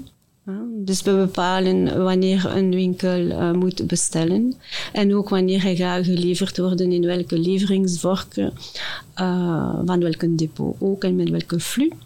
Ja, 0.47 0.63
dus 0.71 1.03
we 1.03 1.15
bepalen 1.15 2.03
wanneer 2.03 2.47
een 2.57 2.71
winkel 2.71 3.31
eh, 3.31 3.53
moet 3.53 3.87
bestellen 3.87 4.55
en 4.93 5.15
ook 5.15 5.29
wanneer 5.29 5.63
hij 5.63 5.77
gaat 5.77 6.05
geleverd 6.05 6.59
worden 6.59 6.93
in 6.93 7.07
welke 7.07 7.39
leveringsvork, 7.39 8.37
eh, 8.37 9.81
van 9.85 10.01
welke 10.01 10.35
depot 10.35 10.77
ook 10.79 11.05
en 11.05 11.17
met 11.17 11.31
welke 11.31 11.61
flux. 11.61 11.97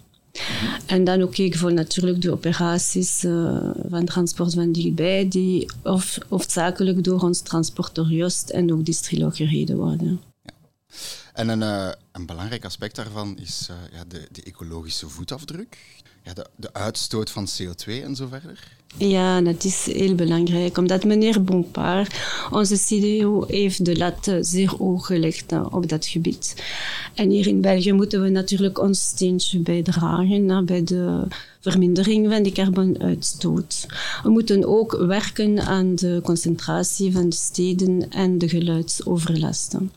En 0.86 1.04
dan 1.04 1.22
ook 1.22 1.36
ik 1.36 1.56
voor 1.56 1.72
natuurlijk 1.72 2.22
de 2.22 2.32
operaties 2.32 3.24
van 3.88 4.04
transport 4.04 4.54
van 4.54 4.72
dichtbij, 4.72 5.28
die 5.28 5.70
of, 5.82 6.18
hoofdzakelijk 6.28 7.04
door 7.04 7.20
ons 7.20 7.40
transporteur 7.40 8.06
Jost 8.06 8.50
en 8.50 8.72
ook 8.72 8.84
Distrilog 8.84 9.36
gereden 9.36 9.76
worden. 9.76 10.20
En 11.32 11.48
een, 11.48 11.62
eh, 11.62 11.88
een 12.12 12.26
belangrijk 12.26 12.64
aspect 12.64 12.96
daarvan 12.96 13.38
is 13.38 13.68
eh, 13.70 13.76
ja, 13.98 14.04
de, 14.08 14.28
de 14.32 14.42
ecologische 14.42 15.08
voetafdruk, 15.08 15.78
ja, 16.22 16.32
de, 16.32 16.46
de 16.56 16.72
uitstoot 16.72 17.30
van 17.30 17.48
CO2 17.48 17.84
en 17.84 18.16
zo 18.16 18.26
verder. 18.26 18.80
Ja, 18.96 19.40
dat 19.40 19.64
is 19.64 19.86
heel 19.86 20.14
belangrijk, 20.14 20.78
omdat 20.78 21.04
meneer 21.04 21.44
Bompard, 21.44 22.14
onze 22.50 22.76
CDO, 22.76 23.44
heeft 23.46 23.84
de 23.84 23.96
lat 23.96 24.32
zeer 24.40 24.70
hoog 24.78 25.06
gelegd 25.06 25.52
eh, 25.52 25.66
op 25.70 25.88
dat 25.88 26.06
gebied. 26.06 26.62
En 27.14 27.30
hier 27.30 27.46
in 27.46 27.60
België 27.60 27.92
moeten 27.92 28.22
we 28.22 28.28
natuurlijk 28.28 28.78
ons 28.78 29.00
steentje 29.00 29.58
bijdragen 29.58 30.64
bij 30.64 30.84
de 30.84 31.26
vermindering 31.60 32.32
van 32.32 32.42
de 32.42 32.52
carbonuitstoot. 32.52 33.86
We 34.22 34.30
moeten 34.30 34.64
ook 34.64 34.96
werken 35.06 35.60
aan 35.60 35.94
de 35.94 36.20
concentratie 36.24 37.12
van 37.12 37.28
de 37.28 37.36
steden 37.36 38.10
en 38.10 38.38
de 38.38 38.48
geluidsoverlasten. 38.48 39.92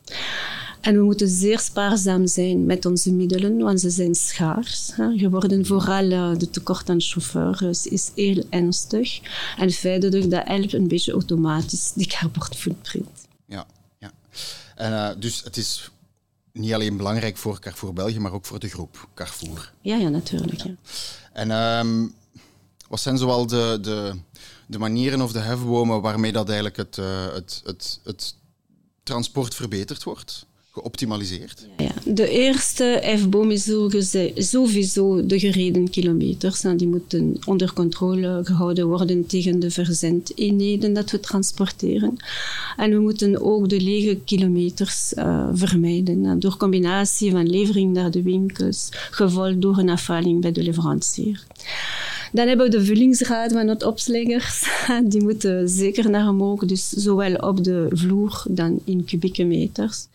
En 0.86 0.95
we 0.95 1.04
moeten 1.04 1.30
zeer 1.30 1.60
spaarzaam 1.60 2.28
zijn 2.28 2.65
met 2.65 2.86
onze 2.86 3.12
middelen, 3.12 3.58
want 3.58 3.80
ze 3.80 3.89
zijn 3.89 4.15
schaars 4.15 4.91
hè, 4.95 5.17
geworden. 5.17 5.65
Vooral 5.65 6.12
eh, 6.12 6.38
de 6.38 6.50
tekort 6.50 6.89
aan 6.89 7.02
chauffeurs 7.02 7.88
is 7.88 8.12
heel 8.15 8.43
ernstig. 8.50 9.19
En 9.58 9.71
feitelijk, 9.71 10.30
dat 10.30 10.48
helpt 10.48 10.74
een 10.74 10.88
beetje 10.88 11.12
automatisch 11.12 11.91
die 11.95 12.08
carbon 12.08 12.56
footprint. 12.56 13.28
Ja, 13.45 13.65
ja. 14.00 14.12
En, 14.76 14.93
eh, 14.93 15.19
dus 15.19 15.43
het 15.43 15.58
is 15.58 15.89
niet 16.52 16.74
alleen 16.74 16.98
belangrijk 16.98 17.38
voor 17.38 17.60
Carrefour 17.60 17.93
België, 17.93 18.19
maar 18.19 18.34
ook 18.34 18.45
voor 18.45 18.60
de 18.60 18.69
groep 18.69 19.08
Carrefour. 19.13 19.74
Ja, 19.82 19.95
ja, 19.95 20.10
natuurlijk. 20.10 20.62
Ja. 20.62 20.76
En 21.34 21.52
ehm, 21.52 22.08
wat 22.88 23.00
zijn 23.00 23.17
zoal 23.17 23.48
de, 23.48 23.78
de, 23.82 24.13
de 24.67 24.80
manieren 24.80 25.21
of 25.21 25.32
de 25.32 25.39
hefbomen 25.39 26.02
waarmee 26.02 26.32
dat 26.32 26.45
eigenlijk 26.45 26.78
het, 26.78 26.98
eh, 26.98 27.34
het, 27.34 27.62
het, 27.63 28.00
het 28.04 28.36
transport 29.04 29.56
verbeterd 29.56 30.04
wordt? 30.04 30.45
Geoptimaliseerd? 30.76 31.68
Ja, 31.78 31.92
de 32.14 32.30
eerste 32.30 33.16
F-boom 33.18 33.52
is 33.52 33.64
sowieso- 34.36 35.26
de 35.26 35.40
gereden 35.40 35.90
kilometers. 35.90 36.62
Die 36.62 36.88
moeten 36.88 37.38
onder 37.46 37.74
controle 37.74 38.42
gehouden 38.44 38.88
worden 38.88 39.26
tegen 39.26 39.60
de 39.60 39.72
verzendeenheden 39.72 40.94
dat 40.94 41.12
we 41.12 41.20
transporteren. 41.20 42.16
En 42.78 42.90
we 42.92 43.00
moeten 43.00 43.42
ook 43.42 43.70
de 43.70 43.82
lege 43.82 44.20
kilometers 44.26 45.14
eh, 45.14 45.50
vermijden. 45.54 46.26
En 46.26 46.40
door 46.40 46.58
combinatie 46.58 47.32
van 47.32 47.50
levering 47.50 47.94
naar 47.94 48.12
de 48.12 48.22
winkels, 48.22 48.90
gevolgd 48.92 49.62
door 49.62 49.78
een 49.78 49.90
afhaling 49.90 50.42
bij 50.42 50.52
de 50.52 50.64
leverancier. 50.64 51.44
Dan 52.36 52.48
hebben 52.48 52.65
we 52.65 52.78
de 52.78 52.86
vullingsgraad 52.86 53.52
van 53.52 53.67
het 53.67 53.84
opslingers. 53.84 54.63
Die 55.12 55.24
moeten 55.24 55.69
zeker 55.69 56.10
naar 56.10 56.30
omhoog, 56.30 56.65
dus 56.65 56.89
zowel 56.89 57.36
op 57.36 57.63
de 57.63 57.88
vloer 57.91 58.43
dan 58.50 58.80
in 58.84 59.06
kubieke 59.06 59.43
meters. 59.43 60.08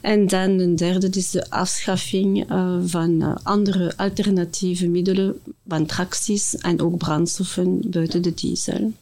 En 0.00 0.26
dan 0.26 0.50
een 0.50 0.76
derde 0.76 1.08
is 1.10 1.30
de 1.30 1.50
afschaffing 1.50 2.50
eh, 2.50 2.76
van 2.84 3.22
eh, 3.22 3.34
andere 3.42 3.96
alternatieve 3.96 4.86
middelen, 4.88 5.40
van 5.68 5.86
tracties 5.86 6.56
en 6.56 6.80
ook 6.80 6.96
brandstoffen 6.96 7.90
buiten 7.90 8.22
de 8.22 8.34
diesel. 8.34 8.92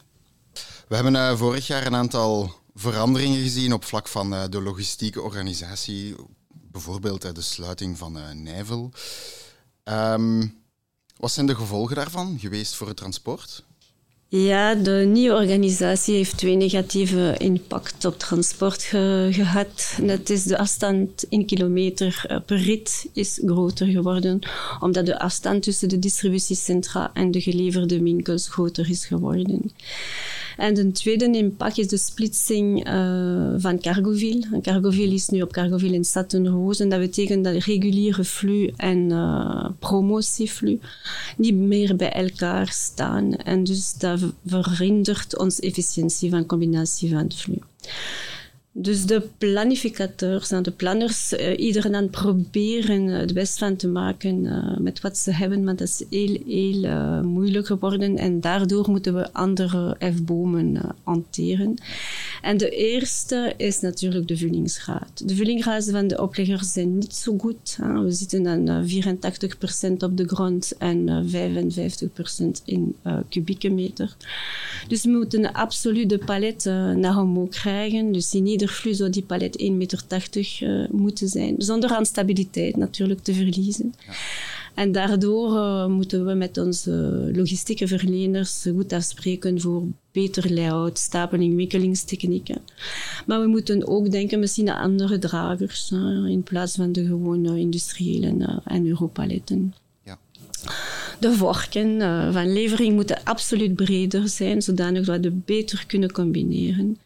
We 0.88 0.94
hebben 0.94 1.16
eh, 1.16 1.36
vorig 1.36 1.66
jaar 1.66 1.86
een 1.86 1.94
aantal 1.94 2.54
veranderingen 2.74 3.42
gezien 3.42 3.72
op 3.72 3.84
vlak 3.84 4.08
van 4.08 4.30
de 4.50 4.62
logistieke 4.62 5.22
organisatie. 5.22 6.14
Bijvoorbeeld 6.72 7.34
de 7.34 7.40
sluiting 7.40 7.98
van 7.98 8.18
Nijvel. 8.42 8.90
Ehm, 9.84 10.46
wat 11.18 11.30
zijn 11.32 11.46
de 11.46 11.54
gevolgen 11.54 11.96
daarvan 11.96 12.38
geweest 12.40 12.74
voor 12.74 12.86
het 12.86 12.96
transport? 12.96 13.62
Ja, 14.30 14.74
de 14.74 15.04
nieuwe 15.12 15.36
organisatie 15.36 16.14
heeft 16.14 16.36
twee 16.36 16.54
negatieve 16.56 17.34
impact 17.38 18.04
op 18.04 18.18
transport 18.18 18.82
ge- 18.82 19.28
gehad. 19.32 19.98
Dat 20.02 20.30
is 20.30 20.42
de 20.42 20.58
afstand 20.58 21.24
in 21.28 21.46
kilometer 21.46 22.24
eh, 22.26 22.38
per 22.46 22.56
rit 22.56 23.06
is 23.12 23.40
groter 23.44 23.86
geworden, 23.86 24.38
omdat 24.80 25.06
de 25.06 25.18
afstand 25.18 25.62
tussen 25.62 25.88
de 25.88 25.98
distributiecentra 25.98 27.10
en 27.14 27.30
de 27.30 27.40
geleverde 27.40 28.02
winkels 28.02 28.48
groter 28.48 28.90
is 28.90 29.06
geworden. 29.06 29.72
En 30.58 30.74
de 30.74 30.92
tweede 30.92 31.32
impact 31.32 31.78
is 31.78 31.88
de 31.88 31.96
splitsing 31.96 32.84
eh, 32.84 33.54
van 33.56 33.80
Cargoville. 33.80 34.46
En 34.52 34.62
Cargoville 34.62 35.14
is 35.14 35.28
nu 35.28 35.42
op 35.42 35.52
Cargoville 35.52 35.94
in 35.94 36.04
Stadtenroos. 36.04 36.80
En 36.80 36.88
dat 36.88 37.00
betekent 37.00 37.44
dat 37.44 37.54
reguliere 37.54 38.24
flux 38.24 38.72
en 38.76 39.12
eh, 39.12 39.68
promotieflux 39.78 40.86
niet 41.36 41.54
meer 41.54 41.96
bij 41.96 42.12
elkaar 42.12 42.68
staan. 42.68 43.36
En 43.36 43.64
dus 43.64 43.94
dat 43.94 44.20
verhindert 44.46 45.38
onze 45.38 45.62
efficiëntie 45.62 46.30
van 46.30 46.46
combinatie 46.46 47.10
van 47.10 47.32
flux. 47.34 47.60
Dus 48.80 49.06
de 49.06 49.22
planificateurs 49.38 50.50
en 50.50 50.62
de 50.62 50.70
planners, 50.70 51.32
uh, 51.32 51.58
iedereen 51.58 51.94
aan 51.94 52.02
het 52.02 52.10
proberen 52.10 53.06
uh, 53.06 53.18
het 53.18 53.34
best 53.34 53.58
van 53.58 53.76
te 53.76 53.88
maken 53.88 54.44
uh, 54.44 54.76
met 54.76 55.00
wat 55.00 55.18
ze 55.18 55.32
hebben, 55.32 55.64
maar 55.64 55.76
dat 55.76 55.88
is 55.88 56.04
heel, 56.10 56.38
heel 56.46 57.22
moeilijk 57.22 57.66
geworden 57.66 58.16
en 58.16 58.40
daardoor 58.40 58.90
moeten 58.90 59.14
we 59.14 59.32
andere 59.32 59.96
F-bomen 60.14 60.74
uh, 60.74 60.82
hanteren. 61.02 61.74
En 62.42 62.56
de 62.56 62.70
eerste 62.70 63.54
is 63.56 63.80
natuurlijk 63.80 64.28
de 64.28 64.36
vullingsgraad. 64.36 65.28
De 65.28 65.34
vullingsgraad 65.34 65.90
van 65.90 66.08
de 66.08 66.22
opleggers 66.22 66.72
zijn 66.72 66.98
niet 66.98 67.14
zo 67.14 67.38
goed. 67.38 67.78
We 67.78 68.10
zitten 68.12 68.46
aan 68.46 68.86
84% 68.86 69.96
op 69.98 70.16
de 70.16 70.26
grond 70.26 70.76
en 70.78 71.26
55% 71.26 72.64
in 72.64 72.96
kubieke 73.28 73.70
meter. 73.70 74.16
Dus 74.88 75.04
we 75.04 75.10
moeten 75.10 75.52
absoluut 75.52 76.08
de 76.08 76.18
palet 76.18 76.64
naar 76.96 77.18
omhoog 77.20 77.48
krijgen. 77.48 78.12
Dus 78.12 78.34
in 78.34 78.46
ieder 78.46 78.67
zou 78.90 79.10
die 79.10 79.22
palet 79.22 79.62
1,80 79.62 79.68
meter 79.72 80.04
uh, 80.60 80.88
moeten 80.90 81.28
zijn. 81.28 81.54
Zonder 81.58 81.90
aan 81.90 82.06
stabiliteit 82.06 82.76
natuurlijk 82.76 83.22
te 83.22 83.34
verliezen. 83.34 83.94
Ja. 84.06 84.12
En 84.74 84.92
daardoor 84.92 85.54
uh, 85.54 85.86
moeten 85.86 86.26
we 86.26 86.34
met 86.34 86.58
onze 86.58 86.90
logistieke 87.34 87.86
verleners 87.86 88.66
goed 88.76 88.92
afspreken 88.92 89.60
voor 89.60 89.82
beter 90.12 90.52
layout, 90.52 90.98
stapeling, 90.98 91.56
wikkelingstechnieken. 91.56 92.58
Maar 93.26 93.40
we 93.40 93.46
moeten 93.46 93.86
ook 93.86 94.10
denken 94.10 94.38
misschien 94.38 94.70
aan 94.70 94.82
andere 94.82 95.18
dragers 95.18 95.90
uh, 95.90 96.30
in 96.30 96.42
plaats 96.42 96.74
van 96.74 96.92
de 96.92 97.06
gewone 97.06 97.58
industriële 97.58 98.60
en 98.64 98.86
europaletten. 98.86 99.74
Ja. 100.04 100.18
De 101.20 101.32
vorken 101.32 102.00
van 102.32 102.52
levering 102.52 102.94
moeten 102.94 103.24
absoluut 103.24 103.74
breder 103.74 104.28
zijn, 104.28 104.62
zodanig 104.62 105.04
dat 105.04 105.20
we 105.20 105.30
beter 105.30 105.84
kunnen 105.86 106.12
combineren 106.12 106.98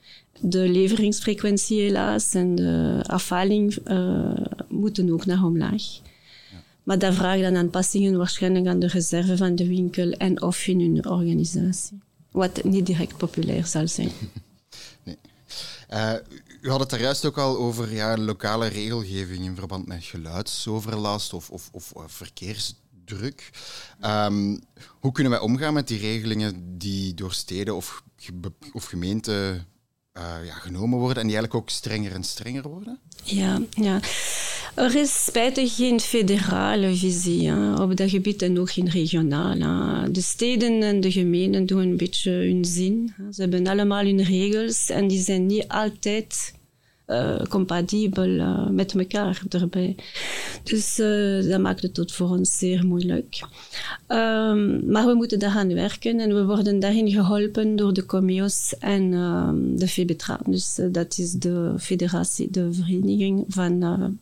de 0.42 0.68
leveringsfrequentie 0.68 1.80
helaas 1.80 2.34
en 2.34 2.54
de 2.54 3.04
afhaling 3.06 3.76
uh, 3.86 4.32
moeten 4.68 5.12
ook 5.12 5.26
naar 5.26 5.44
omlaag. 5.44 5.82
Ja. 5.82 6.02
Maar 6.82 6.98
dat 6.98 7.14
vraagt 7.14 7.40
dan 7.42 7.56
aanpassingen 7.56 8.16
waarschijnlijk 8.16 8.66
aan 8.66 8.78
de 8.78 8.86
reserve 8.86 9.36
van 9.36 9.54
de 9.54 9.66
winkel 9.66 10.10
en 10.10 10.42
of 10.42 10.66
in 10.66 10.80
hun 10.80 11.06
organisatie. 11.08 12.00
Wat 12.30 12.64
niet 12.64 12.86
direct 12.86 13.16
populair 13.16 13.66
zal 13.66 13.88
zijn. 13.88 14.10
Nee. 15.04 15.16
Uh, 15.90 16.14
u 16.60 16.70
had 16.70 16.80
het 16.80 16.90
daar 16.90 17.00
juist 17.00 17.24
ook 17.24 17.38
al 17.38 17.56
over 17.56 17.92
ja, 17.92 18.16
lokale 18.16 18.66
regelgeving 18.66 19.44
in 19.44 19.54
verband 19.54 19.86
met 19.86 20.04
geluidsoverlast 20.04 21.32
of, 21.32 21.50
of, 21.50 21.70
of 21.72 21.92
verkeersdruk. 22.06 23.50
Um, 24.00 24.60
hoe 25.00 25.12
kunnen 25.12 25.32
wij 25.32 25.40
omgaan 25.40 25.74
met 25.74 25.88
die 25.88 25.98
regelingen 25.98 26.78
die 26.78 27.14
door 27.14 27.32
steden 27.32 27.76
of, 27.76 28.02
of 28.72 28.84
gemeenten 28.84 29.66
ja, 30.44 30.54
genomen 30.54 30.98
worden 30.98 31.22
en 31.22 31.28
die 31.28 31.36
eigenlijk 31.36 31.54
ook 31.54 31.70
strenger 31.70 32.12
en 32.12 32.24
strenger 32.24 32.68
worden? 32.68 32.98
Ja, 33.22 33.60
ja. 33.70 34.00
Er 34.74 34.96
is 34.96 35.24
spijtig 35.24 35.74
geen 35.74 36.00
federale 36.00 36.96
visie 36.96 37.52
op 37.80 37.96
dat 37.96 38.10
gebied 38.10 38.42
en 38.42 38.60
ook 38.60 38.70
geen 38.70 38.90
regionale. 38.90 40.10
De 40.10 40.20
steden 40.20 40.82
en 40.82 41.00
de 41.00 41.12
gemeenten 41.12 41.66
doen 41.66 41.80
een 41.80 41.96
beetje 41.96 42.30
hun 42.30 42.64
zin. 42.64 43.14
Ze 43.30 43.40
hebben 43.40 43.66
allemaal 43.66 44.04
hun 44.04 44.22
regels 44.22 44.90
en 44.90 45.08
die 45.08 45.22
zijn 45.22 45.46
niet 45.46 45.68
altijd 45.68 46.54
uh, 47.06 47.42
compatibel 47.48 48.28
uh, 48.28 48.68
met 48.68 48.94
elkaar 48.94 49.42
erbij. 49.48 49.96
Dus 50.62 50.98
uh, 50.98 51.50
dat 51.50 51.60
maakt 51.60 51.82
het 51.82 51.94
tot 51.94 52.12
voor 52.12 52.28
ons 52.28 52.58
zeer 52.58 52.86
moeilijk. 52.86 53.40
Um, 54.08 54.90
maar 54.90 55.06
we 55.06 55.14
moeten 55.14 55.38
daaraan 55.38 55.74
werken 55.74 56.20
en 56.20 56.34
we 56.34 56.44
worden 56.44 56.80
daarin 56.80 57.10
geholpen 57.10 57.76
door 57.76 57.92
de 57.92 58.06
Comeos 58.06 58.74
en 58.78 59.12
um, 59.12 59.78
de 59.78 59.88
FEBETRA. 59.88 60.40
Dus 60.46 60.80
dat 60.90 61.18
is 61.18 61.32
de 61.32 61.74
federatie, 61.78 62.50
de 62.50 62.72
vereniging 62.72 63.44
van 63.48 64.18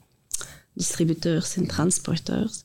distributeurs 0.72 1.56
en 1.56 1.66
transporteurs. 1.66 2.64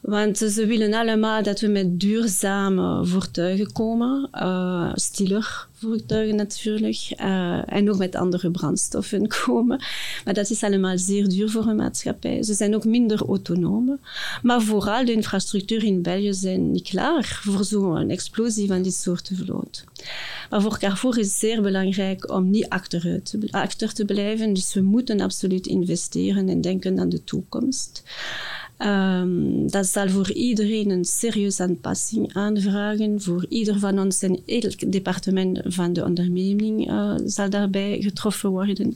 Want 0.00 0.38
ze 0.38 0.66
willen 0.66 0.94
allemaal 0.94 1.42
dat 1.42 1.60
we 1.60 1.66
met 1.66 2.00
duurzame 2.00 3.06
voertuigen 3.06 3.72
komen, 3.72 4.28
uh, 4.34 4.92
stiller 4.94 5.66
voertuigen 5.72 6.36
natuurlijk, 6.36 7.12
uh, 7.20 7.72
en 7.72 7.90
ook 7.90 7.98
met 7.98 8.14
andere 8.14 8.50
brandstoffen 8.50 9.28
komen. 9.44 9.84
Maar 10.24 10.34
dat 10.34 10.50
is 10.50 10.62
allemaal 10.62 10.98
zeer 10.98 11.28
duur 11.28 11.50
voor 11.50 11.66
een 11.66 11.76
maatschappij. 11.76 12.42
Ze 12.42 12.54
zijn 12.54 12.74
ook 12.74 12.84
minder 12.84 13.26
autonoom. 13.26 13.98
Maar 14.42 14.62
vooral 14.62 15.04
de 15.04 15.12
infrastructuur 15.12 15.84
in 15.84 16.02
België 16.02 16.34
zijn 16.34 16.70
niet 16.70 16.88
klaar 16.88 17.40
voor 17.42 17.64
zo'n 17.64 18.10
explosie 18.10 18.66
van 18.66 18.82
dit 18.82 18.94
soort 18.94 19.30
vloot. 19.34 19.84
Maar 20.50 20.62
voor 20.62 20.78
Carrefour 20.78 21.18
is 21.18 21.26
het 21.26 21.36
zeer 21.36 21.62
belangrijk 21.62 22.30
om 22.30 22.50
niet 22.50 22.68
achteruit 22.68 23.24
te, 23.24 23.48
achter 23.50 23.92
te 23.92 24.04
blijven. 24.04 24.52
Dus 24.52 24.74
we 24.74 24.80
moeten 24.80 25.20
absoluut 25.20 25.66
investeren 25.66 26.48
en 26.48 26.60
denken 26.60 27.00
aan 27.00 27.08
de 27.08 27.24
toekomst. 27.24 28.02
Um, 28.78 29.70
dat 29.70 29.86
zal 29.86 30.08
voor 30.08 30.32
iedereen 30.32 30.90
een 30.90 31.04
serieuze 31.04 31.62
aanpassing 31.62 32.34
aanvragen. 32.34 33.22
Voor 33.22 33.46
ieder 33.48 33.78
van 33.78 33.98
ons 33.98 34.22
en 34.22 34.42
elk 34.46 34.92
departement 34.92 35.60
van 35.64 35.92
de 35.92 36.04
onderneming 36.04 36.90
uh, 36.90 37.14
zal 37.24 37.50
daarbij 37.50 37.98
getroffen 38.00 38.50
worden. 38.50 38.92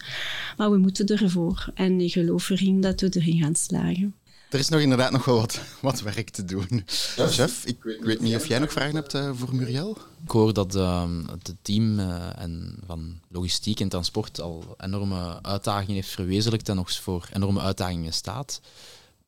Maar 0.56 0.70
we 0.70 0.76
moeten 0.76 1.06
ervoor. 1.06 1.70
En 1.74 2.00
ik 2.00 2.12
geloof 2.12 2.50
erin 2.50 2.80
dat 2.80 3.00
we 3.00 3.08
erin 3.10 3.38
gaan 3.38 3.54
slagen. 3.54 4.14
Er 4.50 4.58
is 4.58 4.68
nog 4.68 4.80
inderdaad 4.80 5.10
nog 5.10 5.24
wel 5.24 5.36
wat, 5.36 5.60
wat 5.80 6.02
werk 6.02 6.30
te 6.30 6.44
doen. 6.44 6.82
Chef, 7.16 7.64
ik, 7.64 7.84
ik, 7.84 8.04
weet 8.04 8.20
niet 8.20 8.34
of 8.34 8.46
jij 8.46 8.58
nog 8.58 8.72
vragen 8.72 8.94
hebt 8.94 9.14
uh, 9.14 9.30
voor 9.34 9.54
Muriel? 9.54 9.98
Ik 10.24 10.30
hoor 10.30 10.52
dat 10.52 10.76
uh, 10.76 11.10
het 11.28 11.54
team 11.62 11.98
uh, 11.98 12.40
en 12.40 12.78
van 12.86 13.20
logistiek 13.28 13.80
en 13.80 13.88
transport 13.88 14.40
al 14.40 14.74
enorme 14.78 15.42
uitdagingen 15.42 15.94
heeft 15.94 16.08
verwezenlijkt 16.08 16.68
en 16.68 16.76
nog 16.76 16.92
voor 16.92 17.28
enorme 17.32 17.60
uitdagingen 17.60 18.12
staat. 18.12 18.60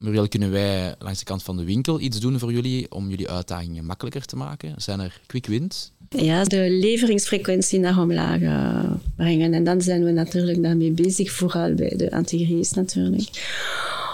Muriel, 0.02 0.28
kunnen 0.28 0.50
wij 0.50 0.94
langs 0.98 1.18
de 1.18 1.24
kant 1.24 1.42
van 1.42 1.56
de 1.56 1.64
winkel 1.64 2.00
iets 2.00 2.20
doen 2.20 2.38
voor 2.38 2.52
jullie 2.52 2.90
om 2.90 3.10
jullie 3.10 3.30
uitdagingen 3.30 3.84
makkelijker 3.84 4.24
te 4.24 4.36
maken? 4.36 4.74
Zijn 4.76 5.00
er 5.00 5.20
quick 5.26 5.46
wins? 5.46 5.92
Ja, 6.08 6.44
de 6.44 6.70
leveringsfrequentie 6.70 7.78
naar 7.78 7.98
omlaag 7.98 8.40
uh, 8.40 8.90
brengen. 9.16 9.54
En 9.54 9.64
dan 9.64 9.80
zijn 9.80 10.04
we 10.04 10.10
natuurlijk 10.10 10.62
daarmee 10.62 10.90
bezig, 10.90 11.32
vooral 11.32 11.74
bij 11.74 11.94
de 11.96 12.10
antigrees 12.10 12.72
natuurlijk. 12.72 13.28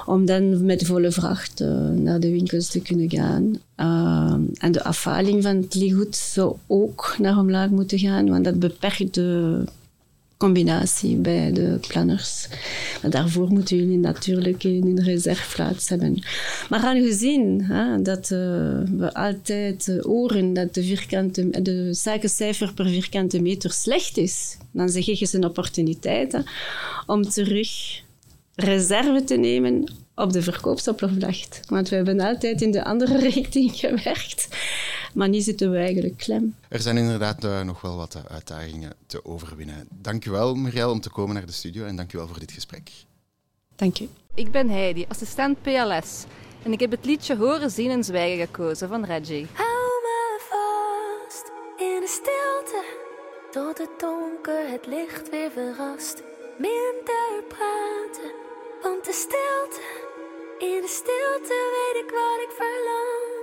Om 0.07 0.27
dan 0.27 0.64
met 0.64 0.87
volle 0.87 1.11
vracht 1.11 1.61
uh, 1.61 1.88
naar 1.88 2.20
de 2.20 2.31
winkels 2.31 2.68
te 2.68 2.81
kunnen 2.81 3.11
gaan. 3.11 3.61
Uh, 3.77 4.35
en 4.59 4.72
de 4.72 4.85
afhaling 4.85 5.42
van 5.42 5.57
het 5.57 5.74
lichtgoed 5.74 6.16
zou 6.16 6.57
ook 6.66 7.16
naar 7.18 7.38
omlaag 7.38 7.70
moeten 7.70 7.98
gaan, 7.98 8.29
want 8.29 8.44
dat 8.44 8.59
beperkt 8.59 9.14
de 9.14 9.64
combinatie 10.38 11.16
bij 11.16 11.53
de 11.53 11.79
planners. 11.88 12.48
Daarvoor 13.09 13.48
moeten 13.48 13.77
jullie 13.77 13.98
natuurlijk 13.98 14.64
een 14.64 15.03
reserveplaats 15.03 15.88
hebben. 15.88 16.22
Maar 16.68 16.81
aangezien 16.81 17.62
hè, 17.64 18.03
dat 18.03 18.22
uh, 18.22 18.38
we 18.98 19.11
altijd 19.12 19.87
uh, 19.87 20.03
horen 20.03 20.53
dat 20.53 20.74
de, 20.74 20.83
vierkante, 20.83 21.62
de 21.62 21.88
cijfer 22.29 22.74
per 22.74 22.88
vierkante 22.88 23.42
meter 23.42 23.72
slecht 23.72 24.16
is, 24.16 24.57
dan 24.72 24.88
zeg 24.88 25.09
ik 25.09 25.20
eens 25.20 25.33
een 25.33 25.44
opportuniteit 25.44 26.42
om 27.07 27.22
terug 27.22 28.03
reserve 28.55 29.24
te 29.24 29.37
nemen 29.37 29.85
op 30.18 30.33
de 30.33 30.42
verkoopsoppervlakte. 30.42 31.61
Want 31.68 31.88
we 31.88 31.96
hebben 31.96 32.20
altijd 32.20 32.62
in 32.62 32.70
de 32.70 32.85
andere 32.85 33.18
richting 33.31 33.74
gewerkt. 33.74 34.48
Maar 35.14 35.28
nu 35.28 35.40
zitten 35.40 35.70
we 35.70 35.76
eigenlijk 35.76 36.16
klem. 36.16 36.54
Er 36.68 36.81
zijn 36.81 36.96
inderdaad 36.96 37.44
uh, 37.44 37.62
nog 37.62 37.81
wel 37.81 37.96
wat 37.96 38.22
uitdagingen 38.28 38.92
te 39.07 39.24
overwinnen. 39.24 39.88
Dank 39.90 40.24
u 40.24 40.31
wel, 40.31 40.54
Muriel, 40.54 40.90
om 40.90 41.00
te 41.00 41.11
komen 41.11 41.35
naar 41.35 41.46
de 41.46 41.52
studio 41.52 41.85
en 41.85 41.96
dank 41.96 42.12
u 42.12 42.18
wel 42.18 42.28
voor 42.28 42.38
dit 42.38 42.52
gesprek. 42.52 42.90
Dank 43.76 43.98
u. 43.98 44.09
Ik 44.35 44.50
ben 44.50 44.68
Heidi, 44.68 45.04
assistent 45.09 45.62
PLS. 45.62 46.24
En 46.62 46.72
ik 46.72 46.81
heb 46.81 46.90
het 46.90 47.04
liedje 47.04 47.37
Horen, 47.37 47.70
Zien 47.70 47.90
en 47.90 48.04
Zwijgen 48.04 48.46
gekozen 48.46 48.88
van 48.88 49.04
Reggie. 49.04 49.46
Hou 49.52 49.88
me 50.02 50.38
vast 50.50 51.50
in 51.76 52.00
de 52.00 52.09
stilte, 52.09 52.85
tot 53.50 53.78
het 53.78 54.00
donker 54.00 54.70
het 54.70 54.87
licht 54.87 55.31
weer 55.31 55.50
verrast. 55.50 56.22
Minder 56.59 57.42
praten, 57.48 58.31
want 58.83 59.04
de 59.04 59.12
stilte, 59.12 60.08
in 60.59 60.81
de 60.81 60.88
stilte 60.88 61.57
weet 61.75 62.03
ik 62.05 62.11
wat 62.11 62.40
ik 62.40 62.53
verlang. 62.57 63.37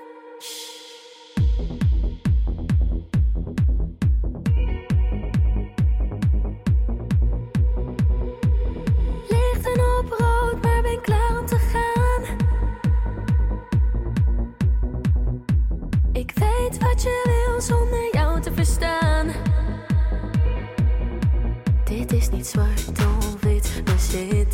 Lichten 9.30 9.97
op 9.97 10.10
rood, 10.10 10.62
maar 10.62 10.82
ben 10.82 11.01
klaar 11.01 11.39
om 11.39 11.45
te 11.45 11.58
gaan. 11.58 12.38
Ik 16.13 16.32
weet 16.36 16.78
wat 16.80 17.01
je 17.01 17.21
wil 17.23 17.62
zonder 17.62 18.10
jou 18.12 18.41
te 18.41 18.54
verstaan. 18.54 19.28
Dit 21.84 22.13
is 22.13 22.30
niet 22.30 22.47
zwart 22.47 22.89
of 22.89 23.41
wit, 23.41 23.84
we 23.84 23.97
zitten 23.97 24.44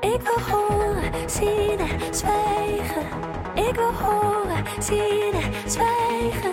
ik 0.00 0.20
wil 0.22 0.40
horen, 0.50 1.30
zien 1.30 1.78
en 1.78 2.14
zwijgen. 2.14 3.06
Ik 3.54 3.74
wil 3.74 3.92
horen, 3.92 4.64
zien 4.78 5.32
en 5.32 5.70
zwijgen. 5.70 6.52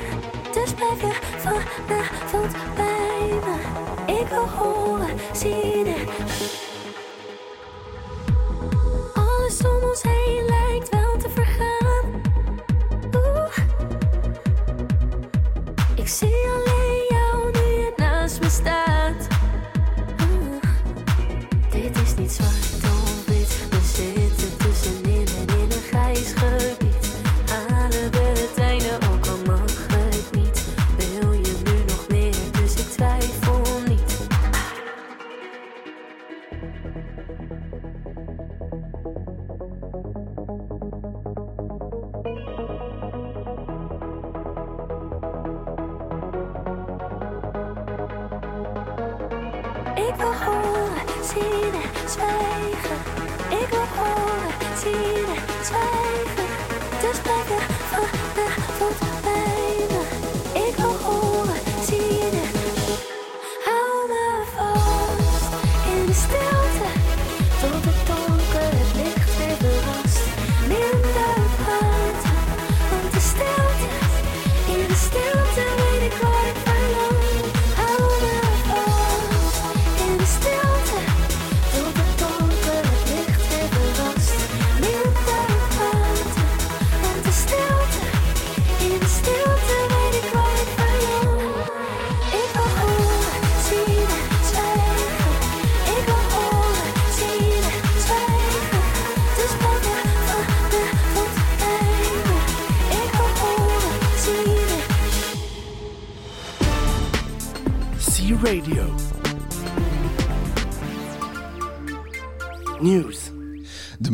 Dus 0.54 0.74
blijf 0.74 1.02
je 1.02 1.14
vanavond 1.38 2.56
bij 2.76 3.40
me. 3.46 4.22
Ik 4.22 4.28
wil 4.28 4.50
horen, 4.50 5.20
zien 5.34 5.86
en 5.86 6.63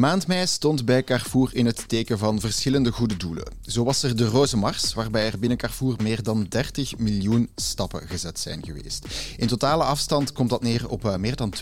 maand 0.10 0.28
mei 0.28 0.48
stond 0.48 0.86
bij 0.86 1.04
Carrefour 1.04 1.50
in 1.56 1.65
het 1.65 1.88
teken 1.88 2.17
van 2.17 2.39
verschillende 2.39 2.91
goede 2.91 3.17
doelen. 3.17 3.43
Zo 3.62 3.84
was 3.84 4.04
er 4.04 4.15
de 4.15 4.26
Roze 4.26 4.58
Mars, 4.58 4.93
waarbij 4.93 5.26
er 5.26 5.39
binnen 5.39 5.58
Carrefour 5.58 5.95
meer 6.04 6.24
dan 6.24 6.45
30 6.50 6.98
miljoen 6.98 7.50
stappen 7.56 8.08
gezet 8.08 8.39
zijn 8.39 8.65
geweest. 8.65 9.06
In 9.38 9.48
totale 9.48 9.84
afstand 9.84 10.32
komt 10.32 10.50
dat 10.50 10.62
neer 10.62 10.89
op 10.89 11.06
eh, 11.06 11.15
meer 11.15 11.36
dan 11.36 11.54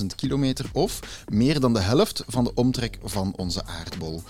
22.000 0.00 0.06
kilometer 0.16 0.66
of 0.72 1.24
meer 1.28 1.60
dan 1.60 1.72
de 1.72 1.80
helft 1.80 2.24
van 2.26 2.44
de 2.44 2.54
omtrek 2.54 2.98
van 3.02 3.32
onze 3.36 3.66
aardbol. 3.66 4.22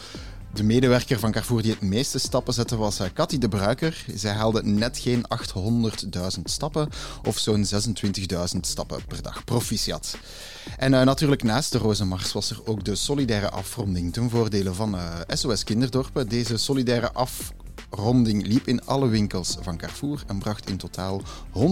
De 0.54 0.62
medewerker 0.62 1.18
van 1.18 1.32
Carrefour 1.32 1.62
die 1.62 1.70
het 1.70 1.80
meeste 1.80 2.18
stappen 2.18 2.54
zette 2.54 2.76
was 2.76 2.98
eh, 3.00 3.06
Cathy 3.14 3.38
de 3.38 3.48
Bruiker. 3.48 4.04
Zij 4.14 4.32
haalde 4.32 4.62
net 4.62 4.98
geen 4.98 5.24
800.000 6.36 6.42
stappen 6.44 6.88
of 7.24 7.38
zo'n 7.38 7.64
26.000 7.64 8.60
stappen 8.60 9.04
per 9.04 9.22
dag. 9.22 9.44
Proficiat. 9.44 10.16
En 10.76 10.94
eh, 10.94 11.02
natuurlijk 11.02 11.42
naast 11.42 11.72
de 11.72 11.78
Roze 11.78 12.04
Mars 12.04 12.32
was 12.32 12.50
er 12.50 12.60
ook 12.64 12.84
de 12.84 12.94
solidaire 12.94 13.50
afronding 13.50 14.12
ten 14.12 14.30
voordele 14.30 14.72
van 14.72 14.96
eh, 14.96 15.18
SOS 15.28 15.64
Kinderdorpen. 15.64 16.28
Deze 16.28 16.56
solidaire 16.56 17.12
afronding 17.12 18.46
liep 18.46 18.66
in 18.66 18.84
alle 18.84 19.08
winkels 19.08 19.56
van 19.60 19.76
Carrefour 19.76 20.22
en 20.26 20.38
bracht 20.38 20.70
in 20.70 20.76
totaal 20.76 21.22
110.213 21.22 21.62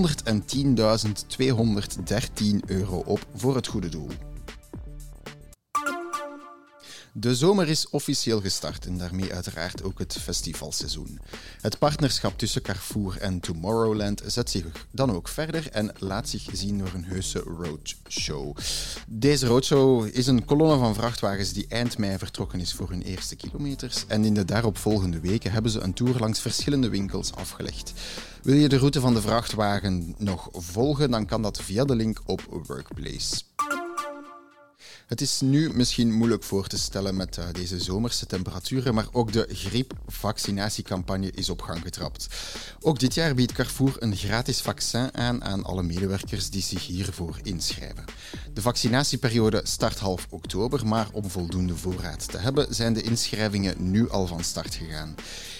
euro 2.66 2.96
op 2.96 3.26
voor 3.34 3.54
het 3.54 3.66
goede 3.66 3.88
doel. 3.88 4.08
De 7.18 7.34
zomer 7.34 7.68
is 7.68 7.88
officieel 7.90 8.40
gestart 8.40 8.86
en 8.86 8.98
daarmee 8.98 9.32
uiteraard 9.32 9.82
ook 9.82 9.98
het 9.98 10.18
festivalseizoen. 10.20 11.18
Het 11.60 11.78
partnerschap 11.78 12.38
tussen 12.38 12.62
Carrefour 12.62 13.18
en 13.20 13.40
Tomorrowland 13.40 14.22
zet 14.26 14.50
zich 14.50 14.64
dan 14.90 15.12
ook 15.12 15.28
verder 15.28 15.70
en 15.70 15.92
laat 15.98 16.28
zich 16.28 16.48
zien 16.52 16.78
door 16.78 16.90
een 16.94 17.04
heuse 17.04 17.38
roadshow. 17.38 18.56
Deze 19.06 19.46
roadshow 19.46 20.06
is 20.12 20.26
een 20.26 20.44
kolonne 20.44 20.78
van 20.78 20.94
vrachtwagens 20.94 21.52
die 21.52 21.66
eind 21.68 21.98
mei 21.98 22.18
vertrokken 22.18 22.60
is 22.60 22.72
voor 22.72 22.90
hun 22.90 23.02
eerste 23.02 23.36
kilometers 23.36 24.04
en 24.06 24.24
in 24.24 24.34
de 24.34 24.44
daaropvolgende 24.44 25.20
weken 25.20 25.52
hebben 25.52 25.70
ze 25.70 25.80
een 25.80 25.94
tour 25.94 26.18
langs 26.18 26.40
verschillende 26.40 26.88
winkels 26.88 27.34
afgelegd. 27.34 27.92
Wil 28.42 28.54
je 28.54 28.68
de 28.68 28.78
route 28.78 29.00
van 29.00 29.14
de 29.14 29.20
vrachtwagen 29.20 30.14
nog 30.18 30.48
volgen, 30.52 31.10
dan 31.10 31.26
kan 31.26 31.42
dat 31.42 31.62
via 31.62 31.84
de 31.84 31.96
link 31.96 32.20
op 32.24 32.62
Workplace. 32.66 33.42
Het 35.06 35.20
is 35.20 35.40
nu 35.40 35.70
misschien 35.74 36.12
moeilijk 36.12 36.42
voor 36.42 36.66
te 36.66 36.78
stellen 36.78 37.16
met 37.16 37.38
eh, 37.38 37.44
deze 37.52 37.80
zomerse 37.80 38.26
temperaturen, 38.26 38.94
maar 38.94 39.06
ook 39.12 39.32
de 39.32 39.46
griepvaccinatiecampagne 39.52 41.30
is 41.30 41.50
op 41.50 41.62
gang 41.62 41.80
getrapt. 41.82 42.26
Ook 42.80 42.98
dit 42.98 43.14
jaar 43.14 43.34
biedt 43.34 43.52
Carrefour 43.52 43.96
een 43.98 44.16
gratis 44.16 44.60
vaccin 44.60 45.14
aan 45.14 45.44
aan 45.44 45.64
alle 45.64 45.82
medewerkers 45.82 46.50
die 46.50 46.62
zich 46.62 46.86
hiervoor 46.86 47.38
inschrijven. 47.42 48.04
De 48.54 48.60
vaccinatieperiode 48.60 49.60
start 49.64 49.98
half 49.98 50.26
oktober, 50.30 50.86
maar 50.86 51.08
om 51.12 51.30
voldoende 51.30 51.76
voorraad 51.76 52.30
te 52.30 52.38
hebben 52.38 52.74
zijn 52.74 52.92
de 52.92 53.02
inschrijvingen 53.02 53.90
nu 53.90 54.10
al 54.10 54.26
van 54.26 54.44
start 54.44 54.74
gegaan. 54.74 55.14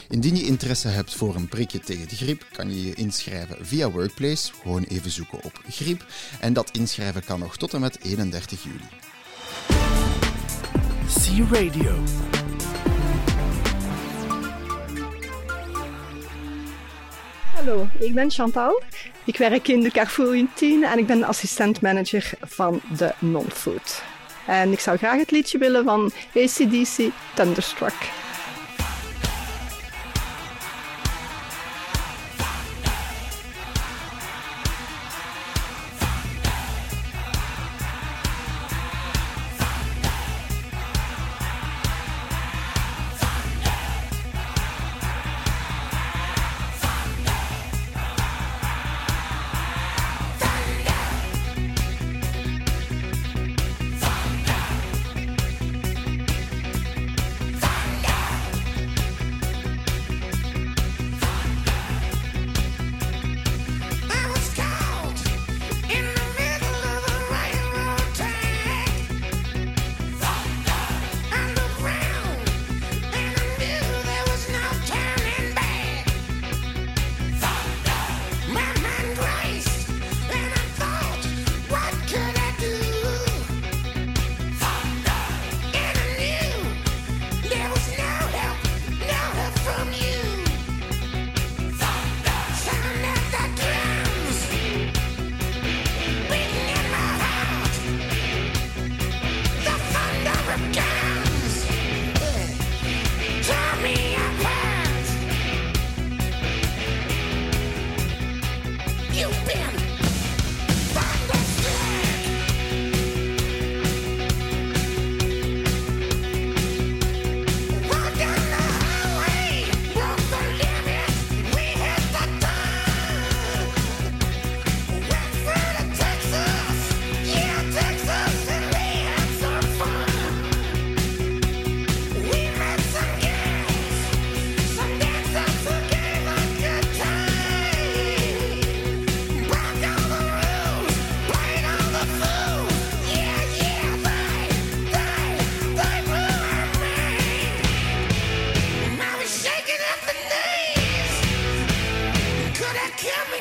Indien 0.09 0.37
je 0.37 0.45
interesse 0.45 0.89
hebt 0.89 1.15
voor 1.15 1.35
een 1.35 1.49
prikje 1.49 1.81
tegen 1.81 2.09
de 2.09 2.17
griep, 2.17 2.47
kan 2.53 2.71
je 2.71 2.87
je 2.87 2.95
inschrijven 2.95 3.67
via 3.67 3.91
Workplace. 3.91 4.53
Gewoon 4.63 4.83
even 4.83 5.11
zoeken 5.11 5.45
op 5.45 5.61
griep. 5.69 6.07
En 6.41 6.53
dat 6.53 6.71
inschrijven 6.71 7.25
kan 7.25 7.41
nog 7.41 7.57
tot 7.57 7.75
en 7.75 7.81
met 7.81 7.99
31 8.03 8.63
juli. 8.63 9.06
C-Radio. 11.07 11.93
Hallo, 17.55 17.87
ik 17.99 18.15
ben 18.15 18.31
Chantal. 18.31 18.83
Ik 19.25 19.37
werk 19.37 19.69
in 19.69 19.81
de 19.81 19.91
Carrefour 19.91 20.37
in 20.37 20.51
10 20.55 20.85
en 20.85 20.99
ik 20.99 21.07
ben 21.07 21.25
assistent-manager 21.25 22.31
van 22.41 22.81
de 22.97 23.13
non-food. 23.19 24.03
En 24.47 24.73
ik 24.73 24.81
zou 24.81 24.97
graag 24.97 25.19
het 25.19 25.31
liedje 25.31 25.59
willen 25.59 25.85
van 25.85 26.13
ACDC 26.35 27.11
Thunderstruck. 27.35 28.26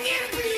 Everybody. 0.08 0.55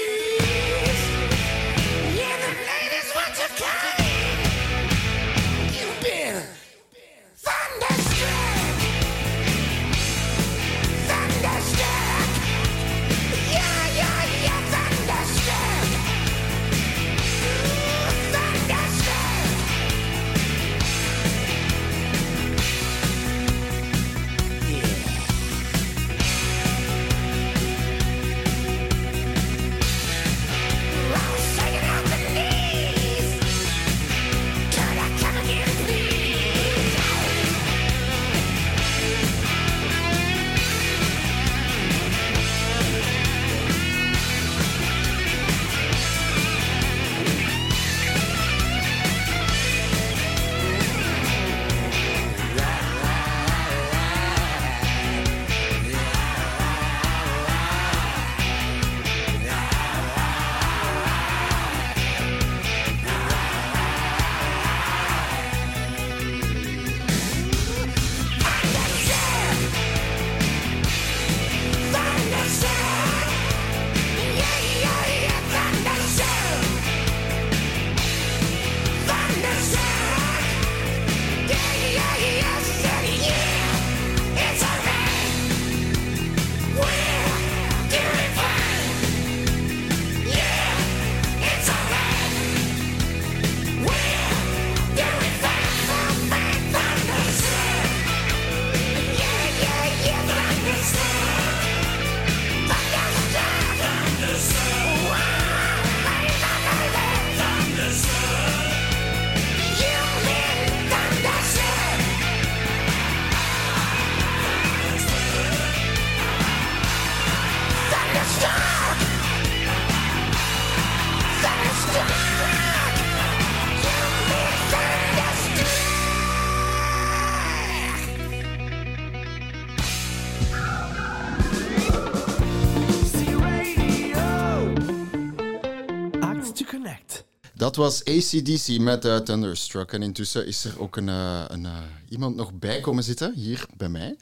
Was 137.77 138.05
ACDC 138.05 138.79
met 138.79 139.05
eh, 139.05 139.15
Thunderstruck. 139.15 139.91
En 139.93 140.03
intussen 140.03 140.47
is 140.47 140.65
er 140.65 140.81
ook 140.81 140.95
een, 140.95 141.09
eh, 141.09 141.43
een, 141.47 141.65
eh, 141.65 141.71
iemand 142.09 142.35
nog 142.35 142.53
bij 142.53 142.79
komen 142.79 143.03
zitten, 143.03 143.33
hier 143.33 143.65
bij 143.77 143.89
mij. 143.89 144.15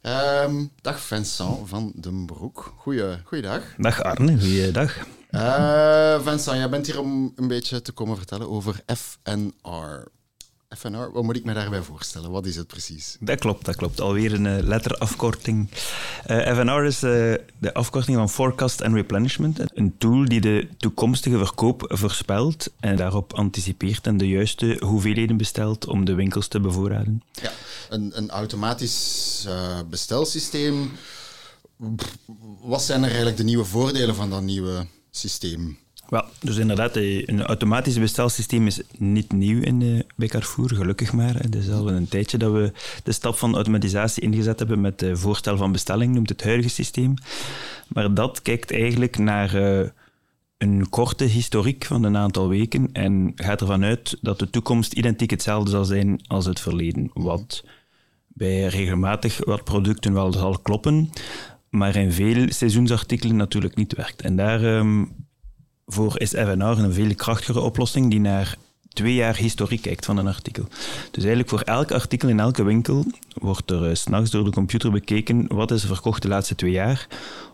Ehm, 0.00 0.64
dag 0.80 1.00
Vincent 1.00 1.68
van 1.68 1.92
den 1.94 2.26
Broek. 2.26 2.74
Goeie, 2.76 3.18
goeiedag. 3.24 3.62
Dag 3.76 4.02
Arne, 4.02 4.38
goeiedag. 4.38 4.96
Vincent, 6.22 6.56
jij 6.56 6.68
bent 6.68 6.86
hier 6.86 7.00
om 7.00 7.32
een 7.36 7.48
beetje 7.48 7.82
te 7.82 7.92
komen 7.92 8.16
vertellen 8.16 8.50
over 8.50 8.82
FNR. 8.86 10.08
FNR, 10.76 11.12
wat 11.12 11.22
moet 11.22 11.36
ik 11.36 11.44
me 11.44 11.54
daarbij 11.54 11.82
voorstellen? 11.82 12.30
Wat 12.30 12.46
is 12.46 12.56
het 12.56 12.66
precies? 12.66 13.16
Dat 13.20 13.38
klopt, 13.38 13.64
dat 13.64 13.76
klopt. 13.76 14.00
Alweer 14.00 14.34
een 14.34 14.46
eh, 14.46 14.62
letterafkorting. 14.62 15.70
Eh, 16.24 16.54
FNR 16.54 16.84
is 16.84 17.02
eh, 17.02 17.10
de 17.58 17.74
afkorting 17.74 18.16
van 18.16 18.30
Forecast 18.30 18.82
and 18.82 18.94
Replenishment. 18.94 19.60
Een 19.74 19.98
tool 19.98 20.24
die 20.24 20.40
de 20.40 20.68
toekomstige 20.76 21.38
verkoop 21.38 21.84
voorspelt 21.88 22.72
en 22.80 22.96
daarop 22.96 23.32
anticipeert 23.32 24.06
en 24.06 24.16
de 24.16 24.28
juiste 24.28 24.76
hoeveelheden 24.80 25.36
bestelt 25.36 25.86
om 25.86 26.04
de 26.04 26.14
winkels 26.14 26.48
te 26.48 26.60
bevoorraden. 26.60 27.22
Ja, 27.32 27.52
een, 27.88 28.10
een 28.14 28.30
automatisch 28.30 29.48
bestelsysteem. 29.90 30.92
Wat 32.60 32.82
zijn 32.82 33.00
er 33.00 33.06
eigenlijk 33.06 33.36
de 33.36 33.44
nieuwe 33.44 33.64
voordelen 33.64 34.14
van 34.14 34.30
dat 34.30 34.42
nieuwe 34.42 34.86
systeem? 35.10 35.78
Wel, 36.08 36.24
dus 36.40 36.56
inderdaad, 36.56 36.96
eh, 36.96 37.26
een 37.26 37.42
automatisch 37.42 37.98
bestelsysteem 37.98 38.66
is 38.66 38.80
niet 38.98 39.32
nieuw 39.32 39.62
in, 39.62 40.04
eh, 40.16 40.28
Carrefour, 40.28 40.74
gelukkig 40.74 41.12
maar. 41.12 41.34
Het 41.34 41.54
is 41.54 41.70
al 41.70 41.90
een 41.90 42.08
tijdje 42.08 42.38
dat 42.38 42.52
we 42.52 42.72
de 43.04 43.12
stap 43.12 43.36
van 43.36 43.54
automatisatie 43.54 44.22
ingezet 44.22 44.58
hebben 44.58 44.80
met 44.80 45.00
het 45.00 45.18
voorstel 45.18 45.56
van 45.56 45.72
bestelling, 45.72 46.14
noemt 46.14 46.28
het 46.28 46.44
huidige 46.44 46.68
systeem. 46.68 47.14
Maar 47.88 48.14
dat 48.14 48.42
kijkt 48.42 48.72
eigenlijk 48.72 49.18
naar 49.18 49.54
eh, 49.54 49.88
een 50.58 50.88
korte 50.88 51.24
historiek 51.24 51.84
van 51.84 52.02
een 52.02 52.16
aantal 52.16 52.48
weken 52.48 52.92
en 52.92 53.32
gaat 53.34 53.60
ervan 53.60 53.84
uit 53.84 54.18
dat 54.20 54.38
de 54.38 54.50
toekomst 54.50 54.92
identiek 54.92 55.30
hetzelfde 55.30 55.70
zal 55.70 55.84
zijn 55.84 56.20
als 56.26 56.46
het 56.46 56.60
verleden. 56.60 57.10
Wat 57.12 57.64
bij 58.28 58.66
regelmatig 58.66 59.44
wat 59.44 59.64
producten 59.64 60.12
wel 60.12 60.32
zal 60.32 60.58
kloppen, 60.58 61.10
maar 61.70 61.96
in 61.96 62.12
veel 62.12 62.52
seizoensartikelen 62.52 63.36
natuurlijk 63.36 63.76
niet 63.76 63.94
werkt. 63.94 64.22
En 64.22 64.36
daar 64.36 64.64
ehm, 64.64 65.04
voor 65.86 66.20
is 66.20 66.30
FNR 66.30 66.78
een 66.78 66.92
veel 66.92 67.14
krachtigere 67.14 67.60
oplossing 67.60 68.10
die 68.10 68.20
naar 68.20 68.56
twee 68.88 69.14
jaar 69.14 69.36
historiek 69.36 69.82
kijkt 69.82 70.04
van 70.04 70.16
een 70.16 70.26
artikel. 70.26 70.64
Dus 71.10 71.24
eigenlijk 71.24 71.48
voor 71.48 71.60
elk 71.60 71.90
artikel 71.92 72.28
in 72.28 72.40
elke 72.40 72.62
winkel 72.62 73.04
wordt 73.34 73.70
er 73.70 73.88
uh, 73.88 73.94
s'nachts 73.94 74.30
door 74.30 74.44
de 74.44 74.50
computer 74.50 74.90
bekeken 74.90 75.46
wat 75.48 75.70
is 75.70 75.82
er 75.82 75.88
verkocht 75.88 76.22
de 76.22 76.28
laatste 76.28 76.54
twee 76.54 76.70
jaar, 76.70 77.06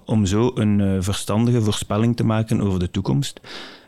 om 0.05 0.27
zo 0.27 0.51
een 0.55 0.81
eh, 0.81 0.97
verstandige 1.01 1.63
voorspelling 1.63 2.17
te 2.17 2.25
maken 2.25 2.61
over 2.61 2.79
de 2.79 2.91
toekomst. 2.91 3.41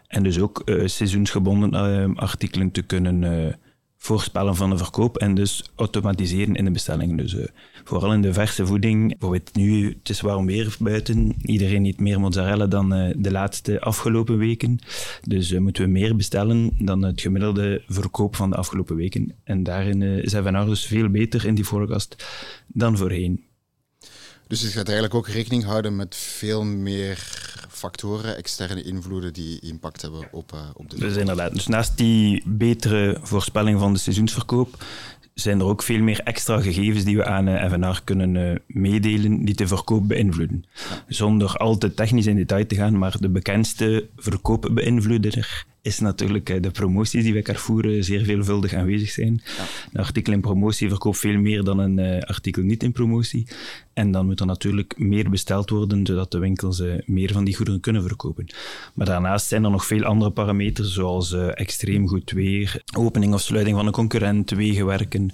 En 0.07 0.22
dus 0.22 0.40
ook 0.40 0.62
eh, 0.64 0.86
seizoensgebonden 0.86 2.16
artikelen 2.16 2.70
te 2.70 2.82
kunnen 2.82 3.59
voorspellen 4.05 4.57
van 4.57 4.70
de 4.70 4.76
verkoop 4.76 5.16
en 5.16 5.34
dus 5.34 5.64
automatiseren 5.74 6.55
in 6.55 6.64
de 6.64 6.70
bestelling. 6.70 7.18
Dus 7.18 7.36
eh, 7.36 7.46
vooral 7.84 8.12
in 8.12 8.22
de 8.22 8.32
verse 8.32 8.66
voeding, 8.66 9.09
bijvoorbeeld 9.09 9.55
nu, 9.55 9.88
het 9.98 10.09
is 10.09 10.20
warm 10.20 10.46
weer 10.46 10.76
buiten, 10.78 11.34
iedereen 11.42 11.84
eet 11.84 12.00
meer 12.00 12.20
mozzarella 12.20 12.66
dan 12.66 12.94
eh, 12.94 13.14
de 13.16 13.30
laatste 13.30 13.80
afgelopen 13.80 14.38
weken. 14.38 14.78
Dus 15.22 15.52
eh, 15.52 15.61
moeten 15.61 15.84
we 15.84 15.90
meer 15.90 16.16
bestellen 16.16 16.70
dan 16.78 17.02
het 17.02 17.20
gemiddelde 17.20 17.82
verkoop 17.86 18.36
van 18.36 18.50
de 18.50 18.57
afgelopen 18.57 18.96
weken. 18.96 19.34
En 19.44 19.62
daarin 19.62 20.02
eh, 20.02 20.16
is 20.16 20.34
FNR 20.34 20.66
dus 20.66 20.86
veel 20.86 21.09
beter 21.09 21.46
in 21.46 21.55
die 21.55 21.64
forecast 21.64 22.26
dan 22.66 22.96
voorheen. 22.96 23.44
Dus 24.55 24.62
het 24.62 24.72
gaat 24.72 24.88
eigenlijk 24.88 25.14
ook 25.14 25.28
rekening 25.28 25.64
houden 25.64 25.96
met 25.96 26.16
veel 26.16 26.64
meer 26.64 27.18
factoren, 27.68 28.36
externe 28.36 28.82
invloeden 28.82 29.32
die 29.32 29.61
impact 29.61 30.02
hebben 30.02 30.28
op, 30.32 30.52
eh, 30.52 30.61
op 30.74 30.90
de 30.90 30.98
Dus 30.98 31.16
inderdaad, 31.16 31.55
dus 31.55 31.66
naast 31.66 31.96
die 31.96 32.42
betere 32.46 33.18
voorspelling 33.22 33.78
van 33.78 33.92
de 33.92 33.98
seizoensverkoop, 33.98 34.84
zijn 35.34 35.61
er 35.61 35.66
ook 35.66 35.82
veel 35.82 36.00
meer 36.00 36.20
extra 36.20 36.61
gegevens 36.61 37.05
die 37.05 37.16
we 37.16 37.24
aan 37.24 37.48
eh, 37.48 37.70
FNR 37.70 38.00
kunnen 38.05 38.36
eh, 38.36 38.57
meedelen 38.66 39.44
die 39.44 39.55
de 39.55 39.66
verkoop 39.66 40.09
beïnvloeden. 40.09 40.64
Zonder 41.09 41.57
al 41.57 41.78
te 41.78 41.94
technisch 41.94 42.26
in 42.26 42.36
detail 42.36 42.66
te 42.66 42.74
gaan, 42.74 42.98
maar 42.98 43.16
de 43.20 43.28
bekendste 43.28 44.09
verkoopbeïnvloeder 44.16 45.64
is 45.85 45.99
natuurlijk 45.99 46.51
eh, 46.51 46.62
de 46.62 46.70
promoties 46.70 47.22
die 47.22 47.32
bij 47.32 47.43
Carrefour 47.43 47.97
eh, 47.97 48.03
zeer 48.03 48.24
veelvuldig 48.24 48.74
aanwezig 48.74 49.11
zijn. 49.11 49.43
Een 49.93 50.01
artikel 50.03 50.32
in 50.32 50.41
promotie 50.41 50.89
verkoopt 50.89 51.18
veel 51.18 51.39
meer 51.39 51.64
dan 51.64 51.78
een 51.78 51.99
eh, 51.99 52.20
artikel 52.22 52.62
niet 52.62 52.82
in 52.82 52.93
promotie. 52.93 53.47
En 53.93 54.11
dan 54.11 54.26
moet 54.26 54.41
er 54.41 54.47
natuurlijk 54.47 54.95
meer 54.99 55.30
besteld 55.30 55.70
worden, 55.70 56.07
zodat 56.07 56.30
de 56.30 56.39
winkels 56.39 56.82
meer 57.07 57.32
van 57.32 57.45
die 57.45 57.57
goederen 57.57 57.80
kunnen 57.80 58.03
verkopen. 58.03 58.47
Maar 58.95 59.07
daarnaast 59.07 59.47
zijn 59.47 59.64
er 59.64 59.70
nog 59.70 59.87
veel 59.87 60.05
andere 60.05 60.30
parameters, 60.30 60.93
zoals 60.93 61.32
extreem 61.32 62.09
goed 62.09 62.30
weer, 62.30 62.82
opening 62.97 63.35
of 63.35 63.41
sluiting 63.41 63.76
van 63.76 63.87
een 63.87 63.93
concurrent, 63.93 64.51
wegenwerken, 64.51 65.30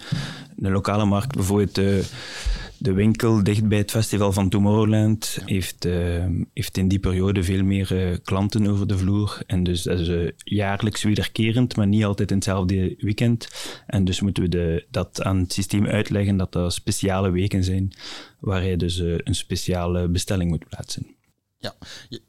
de 0.57 0.71
lokale 0.71 1.05
markt 1.05 1.35
bijvoorbeeld. 1.35 1.81
De 2.81 2.93
winkel 2.93 3.43
dicht 3.43 3.69
bij 3.69 3.79
het 3.79 3.91
festival 3.91 4.33
van 4.33 4.49
Tomorrowland 4.49 5.39
heeft, 5.45 5.85
eh, 5.85 6.27
heeft 6.55 6.77
in 6.77 6.89
die 6.89 6.99
periode 6.99 7.43
veel 7.43 7.65
meer 7.65 7.97
eh, 7.97 8.17
klanten 8.25 8.67
over 8.67 8.87
de 8.87 8.99
vloer. 8.99 9.43
En 9.47 9.63
dus 9.63 9.83
dat 9.83 9.99
is 9.99 10.09
eh, 10.09 10.31
jaarlijks 10.37 11.03
wederkerend, 11.03 11.77
maar 11.77 11.87
niet 11.87 12.05
altijd 12.05 12.31
in 12.31 12.37
hetzelfde 12.37 12.95
weekend. 12.99 13.49
En 13.87 14.05
dus 14.05 14.21
moeten 14.21 14.43
we 14.43 14.49
de, 14.49 14.87
dat 14.91 15.23
aan 15.23 15.39
het 15.39 15.53
systeem 15.53 15.87
uitleggen 15.87 16.37
dat 16.37 16.53
dat 16.53 16.73
speciale 16.73 17.31
weken 17.31 17.65
zijn 17.65 17.93
waar 18.39 18.61
hij 18.61 18.77
dus 18.77 19.01
eh, 19.01 19.15
een 19.17 19.35
speciale 19.35 20.09
bestelling 20.09 20.51
moet 20.51 20.69
plaatsen. 20.69 21.07
Ja, 21.59 21.75
je, 22.09 22.23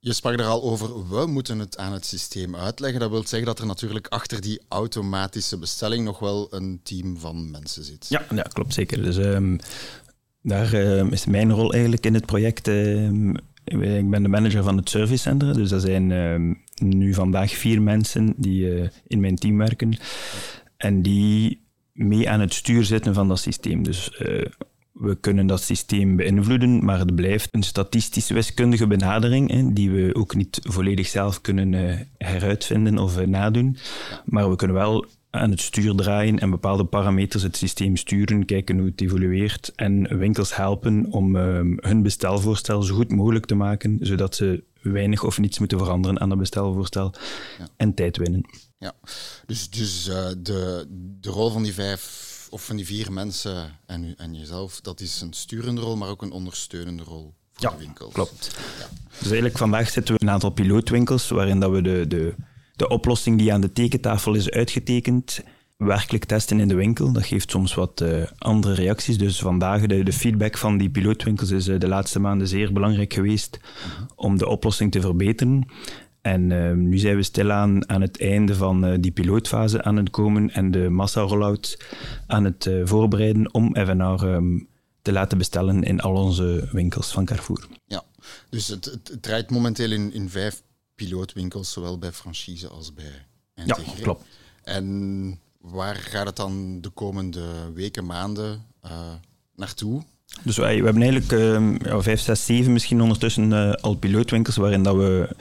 je 0.00 0.12
sprak 0.12 0.38
er 0.38 0.46
al 0.46 0.62
over, 0.62 1.08
we 1.08 1.26
moeten 1.26 1.58
het 1.58 1.78
aan 1.78 1.92
het 1.92 2.06
systeem 2.06 2.56
uitleggen. 2.56 3.00
Dat 3.00 3.10
wil 3.10 3.26
zeggen 3.26 3.48
dat 3.48 3.58
er 3.58 3.66
natuurlijk 3.66 4.06
achter 4.06 4.40
die 4.40 4.60
automatische 4.68 5.58
bestelling 5.58 6.04
nog 6.04 6.18
wel 6.18 6.46
een 6.50 6.80
team 6.82 7.18
van 7.18 7.50
mensen 7.50 7.84
zit. 7.84 8.06
Ja, 8.08 8.24
ja 8.34 8.42
klopt 8.42 8.74
zeker. 8.74 9.02
Dus 9.02 9.16
ehm, 9.16 9.56
daar 10.42 10.72
ehm, 10.72 11.06
is 11.06 11.26
mijn 11.26 11.52
rol 11.52 11.72
eigenlijk 11.72 12.06
in 12.06 12.14
het 12.14 12.26
project. 12.26 12.68
ehm, 12.68 13.34
ik 13.64 14.10
ben 14.10 14.22
de 14.22 14.28
manager 14.28 14.62
van 14.62 14.76
het 14.76 14.90
servicecenter, 14.90 15.54
dus 15.54 15.68
dat 15.68 15.82
zijn 15.82 16.12
nu 16.82 17.14
vandaag 17.14 17.52
vier 17.52 17.82
mensen 17.82 18.34
die 18.36 18.74
eh, 18.74 18.88
in 19.06 19.20
mijn 19.20 19.36
team 19.36 19.58
werken 19.58 19.98
en 20.76 21.02
die 21.02 21.66
mee 21.92 22.30
aan 22.30 22.40
het 22.40 22.54
stuur 22.54 22.84
zitten 22.84 23.14
van 23.14 23.28
dat 23.28 23.38
systeem. 23.38 23.82
Dus 23.82 24.16
eh, 24.16 24.44
we 24.98 25.14
kunnen 25.20 25.46
dat 25.46 25.62
systeem 25.62 26.16
beïnvloeden, 26.16 26.84
maar 26.84 26.98
het 26.98 27.14
blijft 27.14 27.48
een 27.50 27.62
statistisch-wiskundige 27.62 28.86
benadering, 28.86 29.50
hè, 29.50 29.72
die 29.72 29.90
we 29.90 30.14
ook 30.14 30.34
niet 30.34 30.60
volledig 30.62 31.06
zelf 31.06 31.40
kunnen 31.40 31.74
eh, 31.74 31.98
heruitvinden 32.18 32.98
of 32.98 33.18
eh, 33.18 33.26
nadoen. 33.26 33.76
Maar 34.24 34.50
we 34.50 34.56
kunnen 34.56 34.76
wel 34.76 35.06
aan 35.30 35.50
het 35.50 35.60
stuur 35.60 35.94
draaien 35.94 36.38
en 36.38 36.50
bepaalde 36.50 36.84
parameters 36.84 37.42
het 37.42 37.56
systeem 37.56 37.96
sturen, 37.96 38.44
kijken 38.44 38.78
hoe 38.78 38.86
het 38.86 39.00
evolueert 39.00 39.72
en 39.74 40.18
winkels 40.18 40.56
helpen 40.56 41.06
om 41.10 41.36
ehm, 41.36 41.76
hun 41.76 42.02
bestelvoorstel 42.02 42.82
zo 42.82 42.94
goed 42.94 43.10
mogelijk 43.12 43.46
te 43.46 43.54
maken, 43.54 43.98
zodat 44.00 44.34
ze 44.34 44.64
weinig 44.80 45.24
of 45.24 45.38
niets 45.38 45.58
moeten 45.58 45.78
veranderen 45.78 46.20
aan 46.20 46.28
dat 46.28 46.38
bestelvoorstel 46.38 47.14
en 47.76 47.94
tijd 47.94 48.16
winnen. 48.16 48.44
Ja, 48.78 48.92
dus, 49.46 49.70
dus 49.70 50.08
eh, 50.08 50.28
de, 50.38 50.86
de 51.20 51.30
rol 51.30 51.50
van 51.50 51.62
die 51.62 51.74
vijf 51.74 52.36
of 52.48 52.64
van 52.64 52.76
die 52.76 52.86
vier 52.86 53.12
mensen 53.12 53.78
en, 53.86 54.04
u, 54.04 54.14
en 54.16 54.34
jezelf, 54.34 54.80
dat 54.80 55.00
is 55.00 55.20
een 55.20 55.32
sturende 55.32 55.80
rol, 55.80 55.96
maar 55.96 56.08
ook 56.08 56.22
een 56.22 56.32
ondersteunende 56.32 57.02
rol 57.02 57.34
voor 57.52 57.70
de 57.70 57.76
winkels. 57.78 58.12
Klopt. 58.12 58.56
Dus 59.18 59.26
eigenlijk 59.26 59.58
vandaag 59.58 59.90
zitten 59.90 60.14
we 60.14 60.20
in 60.20 60.26
een 60.26 60.32
aantal 60.32 60.50
pilootwinkels 60.50 61.28
waarin 61.28 61.60
dat 61.60 61.70
we 61.70 61.82
de, 61.82 62.04
de, 62.08 62.34
de 62.76 62.88
oplossing 62.88 63.38
die 63.38 63.52
aan 63.52 63.60
de 63.60 63.72
tekentafel 63.72 64.34
is 64.34 64.50
uitgetekend 64.50 65.40
werkelijk 65.78 66.24
testen 66.24 66.60
in 66.60 66.68
de 66.68 66.74
winkel. 66.74 67.12
Dat 67.12 67.26
geeft 67.26 67.50
soms 67.50 67.74
wat 67.74 68.00
eh, 68.00 68.22
andere 68.38 68.74
reacties. 68.74 69.18
Dus 69.18 69.38
vandaag 69.38 69.86
de, 69.86 70.02
de 70.02 70.12
feedback 70.12 70.56
van 70.56 70.78
die 70.78 70.90
pilootwinkels 70.90 71.50
is 71.50 71.68
eh, 71.68 71.78
de 71.78 71.88
laatste 71.88 72.20
maanden 72.20 72.48
zeer 72.48 72.72
belangrijk 72.72 73.12
geweest 73.12 73.60
om 74.14 74.38
de 74.38 74.48
oplossing 74.48 74.92
te 74.92 75.00
verbeteren. 75.00 75.66
En 76.28 76.52
eh, 76.52 76.72
nu 76.72 76.98
zijn 76.98 77.16
we 77.16 77.22
stilaan 77.22 77.88
aan 77.88 78.00
het 78.00 78.20
einde 78.20 78.54
van 78.54 78.84
eh, 78.84 78.96
die 79.00 79.10
pilootfase 79.10 79.82
aan 79.82 79.96
het 79.96 80.10
komen 80.10 80.50
en 80.50 80.70
de 80.70 80.88
massa-rollout 80.88 81.84
aan 82.26 82.44
het 82.44 82.66
eh, 82.66 82.80
voorbereiden 82.84 83.54
om 83.54 83.76
FNR 83.76 84.28
ehm, 84.28 84.58
te 85.02 85.12
laten 85.12 85.38
bestellen 85.38 85.82
in 85.82 86.00
al 86.00 86.14
onze 86.14 86.68
winkels 86.72 87.12
van 87.12 87.24
Carrefour. 87.24 87.66
Ja, 87.86 88.04
dus 88.50 88.68
het, 88.68 88.98
het, 89.20 89.50
momenteel 89.50 89.90
in, 89.90 90.12
in 90.12 90.30
vijf 90.30 90.62
pilootwinkels, 90.94 91.72
zowel 91.72 91.98
bij 91.98 92.12
franchise 92.12 92.68
als 92.68 92.94
bij 92.94 93.26
Ja, 93.54 93.64
NTG. 93.64 94.00
klopt. 94.00 94.24
En 94.62 95.40
waar 95.60 95.96
gaat 95.96 96.26
het 96.26 96.36
dan 96.36 96.80
de 96.80 96.88
komende 96.90 97.44
weken, 97.74 98.06
maanden 98.06 98.64
eh, 98.80 99.12
naartoe? 99.54 100.02
Dus 100.44 100.56
wij, 100.56 100.78
we 100.78 100.84
hebben 100.84 101.02
eigenlijk 101.02 101.32
ehm, 101.32 101.88
ja, 101.88 102.02
vijf, 102.02 102.20
zes, 102.20 102.46
zeven 102.46 102.72
misschien 102.72 103.00
ondertussen 103.00 103.80
al 103.80 103.94
pilootwinkels 103.94 104.56
waarin 104.56 104.82
dat 104.82 104.96
we 104.96 105.36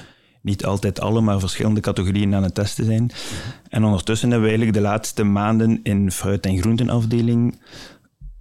niet 0.48 0.66
altijd 0.66 1.00
alle, 1.00 1.22
maar 1.22 1.40
verschillende 1.40 1.80
categorieën 1.80 2.36
aan 2.36 2.44
het 2.44 2.56
testen 2.56 2.86
zijn. 2.86 3.12
En 3.70 3.84
ondertussen 3.84 4.30
hebben 4.30 4.50
we 4.50 4.56
eigenlijk 4.56 4.84
de 4.84 4.90
laatste 4.90 5.24
maanden 5.24 5.80
in 5.84 6.12
fruit- 6.12 6.46
en 6.46 6.60
groentenafdeling 6.62 7.60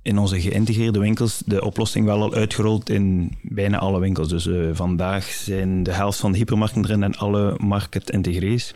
in 0.03 0.19
onze 0.19 0.41
geïntegreerde 0.41 0.99
winkels 0.99 1.43
de 1.47 1.65
oplossing 1.65 2.07
wel 2.07 2.23
al 2.23 2.35
uitgerold 2.35 2.91
in 2.91 3.37
bijna 3.43 3.79
alle 3.79 4.01
winkels. 4.01 4.29
Dus 4.29 4.47
eh, 4.47 4.69
vandaag 4.73 5.25
zijn 5.25 5.83
de 5.83 5.93
helft 5.93 6.19
van 6.19 6.33
de 6.33 6.39
hypermarkten 6.39 6.85
erin 6.85 7.03
en 7.03 7.15
alle 7.15 7.55
market 7.59 8.11
integrees. 8.11 8.75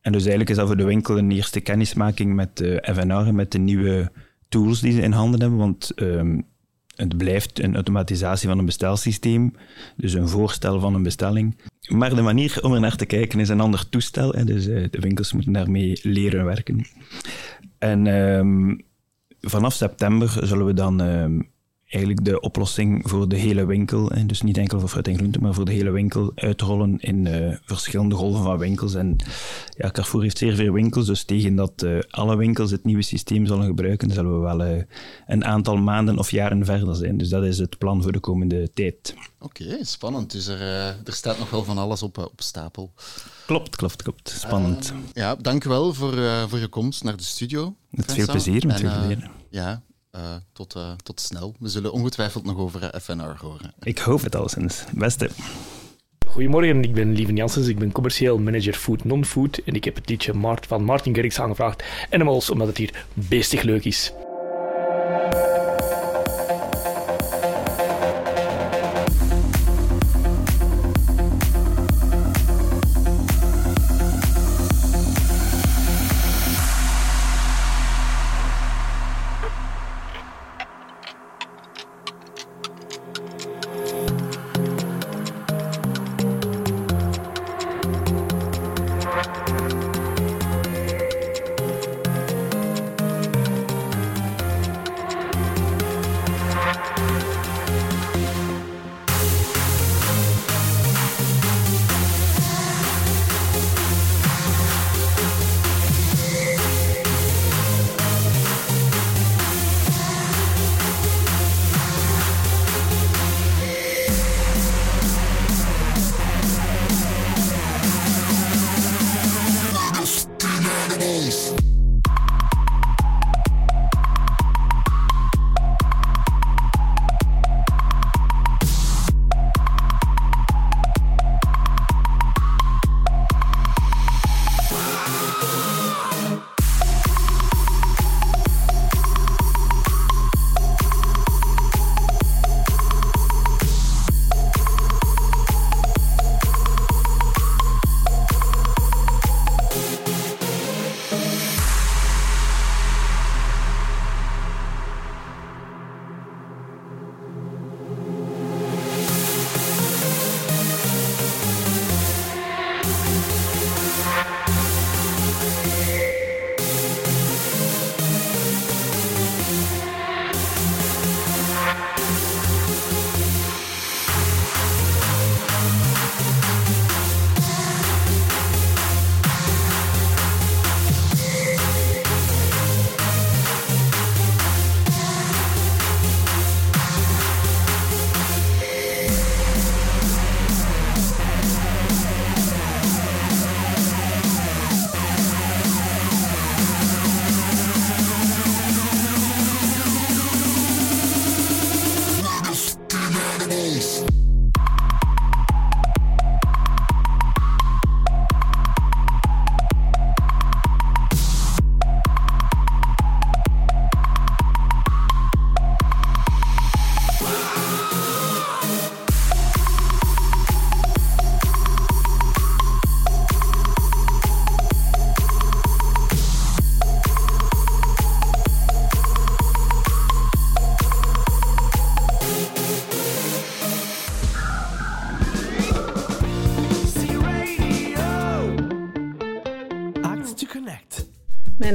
En 0.00 0.12
dus 0.12 0.20
eigenlijk 0.20 0.50
is 0.50 0.56
dat 0.56 0.66
voor 0.66 0.76
de 0.76 0.84
winkel 0.84 1.18
een 1.18 1.30
eerste 1.30 1.60
kennismaking 1.60 2.34
met 2.34 2.60
eh 2.60 2.94
FNR, 2.94 3.34
met 3.34 3.52
de 3.52 3.58
nieuwe 3.58 4.10
tools 4.48 4.80
die 4.80 4.92
ze 4.92 5.00
in 5.00 5.12
handen 5.12 5.40
hebben. 5.40 5.58
Want 5.58 5.90
ehm, 5.94 6.40
het 6.94 7.16
blijft 7.16 7.62
een 7.62 7.74
automatisatie 7.74 8.48
van 8.48 8.58
een 8.58 8.64
bestelsysteem, 8.64 9.54
dus 9.96 10.12
een 10.12 10.28
voorstel 10.28 10.80
van 10.80 10.94
een 10.94 11.02
bestelling. 11.02 11.56
Maar 11.88 12.14
de 12.14 12.22
manier 12.22 12.58
om 12.62 12.74
er 12.74 12.80
naar 12.80 12.96
te 12.96 13.06
kijken 13.06 13.40
is 13.40 13.48
een 13.48 13.60
ander 13.60 13.88
toestel. 13.88 14.32
Hè, 14.32 14.44
dus 14.44 14.66
eh, 14.66 14.90
de 14.90 15.00
winkels 15.00 15.32
moeten 15.32 15.52
daarmee 15.52 15.98
leren 16.02 16.44
werken. 16.44 16.86
En 17.78 18.06
ehm, 18.06 18.76
vanaf 19.40 19.72
september 19.72 20.38
zullen 20.40 20.66
we 20.66 20.74
dan 20.74 21.00
ehm, 21.00 21.40
eigenlijk 21.92 22.24
de 22.24 22.40
oplossing 22.40 23.08
voor 23.08 23.28
de 23.28 23.36
hele 23.36 23.64
winkel, 23.64 24.08
hè, 24.08 24.26
dus 24.26 24.42
niet 24.42 24.56
enkel 24.56 24.80
voor 24.80 24.88
fruit 24.88 25.08
en 25.08 25.16
groente, 25.16 25.38
maar 25.38 25.54
voor 25.54 25.64
de 25.64 25.72
hele 25.72 25.90
winkel 25.90 26.32
uitrollen 26.34 27.00
in 27.00 27.26
eh, 27.26 27.56
verschillende 27.64 28.14
golven 28.14 28.42
van 28.42 28.58
winkels. 28.58 28.94
En 28.94 29.16
ja, 29.76 29.90
Carrefour 29.90 30.22
heeft 30.22 30.38
zeer 30.38 30.54
veel 30.54 30.72
winkels, 30.72 31.06
dus 31.06 31.24
tegen 31.24 31.54
dat 31.54 31.82
eh, 31.82 31.98
alle 32.10 32.36
winkels 32.36 32.70
het 32.70 32.84
nieuwe 32.84 33.02
systeem 33.02 33.46
zullen 33.46 33.66
gebruiken, 33.66 34.10
zullen 34.10 34.34
we 34.34 34.38
wel 34.38 34.62
eh, 34.62 34.82
een 35.26 35.44
aantal 35.44 35.76
maanden 35.76 36.18
of 36.18 36.30
jaren 36.30 36.64
verder 36.64 36.96
zijn. 36.96 37.18
Dus 37.18 37.28
dat 37.28 37.44
is 37.44 37.58
het 37.58 37.78
plan 37.78 38.02
voor 38.02 38.12
de 38.12 38.20
komende 38.20 38.70
tijd. 38.72 39.14
Oké, 39.38 39.84
spannend. 39.84 40.30
Dus 40.32 40.46
er, 40.46 40.60
er 41.04 41.12
staat 41.12 41.38
nog 41.38 41.50
wel 41.50 41.64
van 41.64 41.78
alles 41.78 42.02
op, 42.02 42.18
op 42.18 42.40
stapel. 42.40 42.92
Klopt, 43.46 43.76
klopt, 43.76 44.02
klopt. 44.02 44.28
Spannend. 44.28 44.90
Ehm, 44.90 44.98
ja, 45.12 45.34
dank 45.34 45.64
u 45.64 45.68
wel 45.68 45.94
voor, 45.94 46.14
voor 46.48 46.58
je 46.58 46.68
komst 46.68 47.04
naar 47.04 47.16
de 47.16 47.22
studio. 47.22 47.74
Met 47.90 48.12
veel 48.12 48.26
plezier, 48.26 48.66
met 48.66 48.80
En, 48.80 48.90
veel 48.90 49.06
plezier. 49.06 49.30
ja, 49.50 49.82
eh, 50.12 50.34
tot, 50.52 50.74
eh, 50.74 50.92
tot 51.02 51.20
snel. 51.20 51.54
We 51.58 51.68
zullen 51.68 51.92
ongetwijfeld 51.92 52.44
nog 52.44 52.56
over 52.56 52.82
eh, 52.82 53.00
FNR 53.00 53.36
horen. 53.40 53.74
Ik 53.82 53.98
hoop 53.98 54.22
het 54.22 54.34
alleszins. 54.34 54.84
Beste. 54.94 55.30
Goedemorgen, 56.26 56.82
ik 56.82 56.94
ben 56.94 57.12
Lieven 57.12 57.36
Janssens. 57.36 57.66
Ik 57.66 57.78
ben 57.78 57.92
commercieel 57.92 58.38
manager 58.38 58.74
food 58.74 59.04
non-food. 59.04 59.58
En 59.64 59.74
ik 59.74 59.84
heb 59.84 59.94
het 59.94 60.08
liedje 60.08 60.32
Mart 60.32 60.66
van 60.66 60.84
Martin 60.84 61.14
Garrix 61.14 61.40
aangevraagd. 61.40 61.84
Animals, 62.10 62.50
omdat 62.50 62.66
het 62.66 62.76
hier 62.76 63.04
beestig 63.14 63.62
leuk 63.62 63.84
is. 63.84 64.12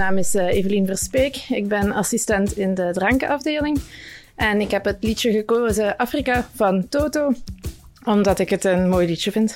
Naam 0.08 0.18
is 0.18 0.36
eh, 0.36 0.46
Evelien 0.46 0.86
Verspeek. 0.86 1.36
Ik 1.50 1.68
ben 1.68 1.92
assistent 1.92 2.58
in 2.58 2.74
de 2.74 2.90
drankenafdeling. 2.94 3.80
En 4.36 4.62
ik 4.62 4.72
heb 4.72 4.86
het 4.86 4.98
liedje 5.00 5.32
gekozen 5.32 5.98
Afrika 5.98 6.48
van 6.56 6.90
Toto, 6.90 7.34
omdat 8.04 8.40
ik 8.40 8.50
het 8.50 8.64
een 8.64 8.90
mooi 8.90 9.08
liedje 9.08 9.32
vind. 9.32 9.56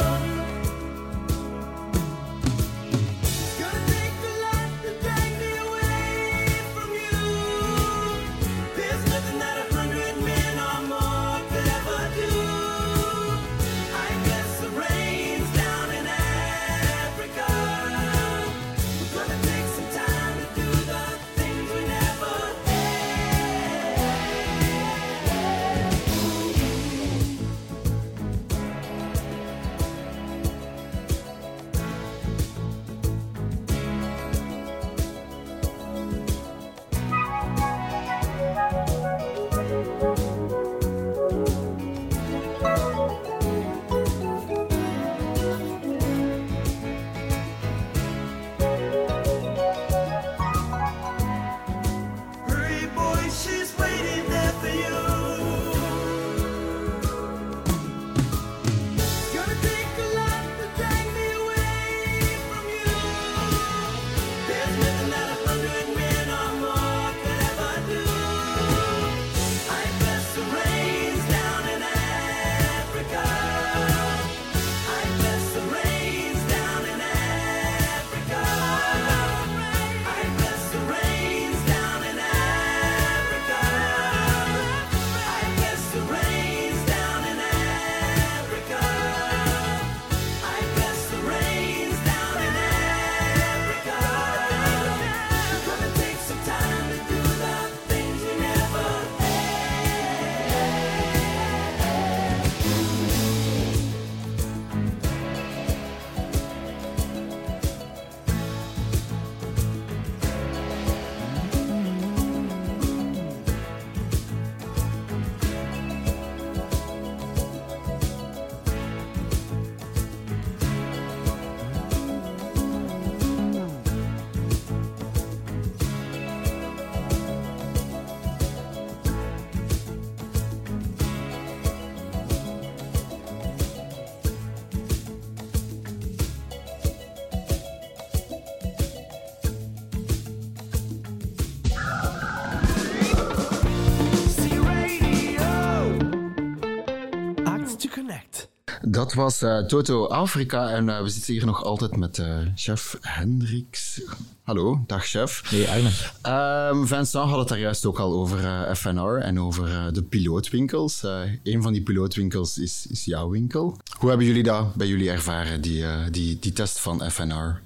Dat 149.01 149.13
was 149.13 149.41
eh, 149.41 149.57
Toto 149.57 150.07
Afrika 150.07 150.69
en 150.69 150.89
eh, 150.89 151.01
we 151.01 151.09
zitten 151.09 151.33
hier 151.33 151.45
nog 151.45 151.63
altijd 151.63 151.95
met 151.95 152.19
eh, 152.19 152.37
chef 152.55 152.97
Hendricks. 153.01 154.01
Hallo, 154.43 154.83
dag 154.87 155.05
chef. 155.05 155.41
Hey 155.45 155.67
Arne. 155.69 155.89
Ehm, 156.21 156.85
Vincent 156.85 157.29
had 157.29 157.39
het 157.39 157.47
daar 157.47 157.59
juist 157.59 157.85
ook 157.85 157.99
al 157.99 158.13
over 158.13 158.75
FNR 158.75 159.17
en 159.17 159.39
over 159.39 159.93
de 159.93 160.03
pilootwinkels. 160.03 161.03
Een 161.43 161.61
van 161.61 161.73
die 161.73 161.81
pilootwinkels 161.81 162.57
is, 162.57 162.87
is 162.89 163.05
jouw 163.05 163.29
winkel. 163.29 163.77
Hoe 163.97 164.09
hebben 164.09 164.27
jullie 164.27 164.43
dat 164.43 164.75
bij 164.75 164.87
jullie 164.87 165.09
ervaren, 165.09 165.61
die, 165.61 165.85
die, 166.11 166.39
die 166.39 166.53
test 166.53 166.79
van 166.79 167.11
FNR? 167.11 167.61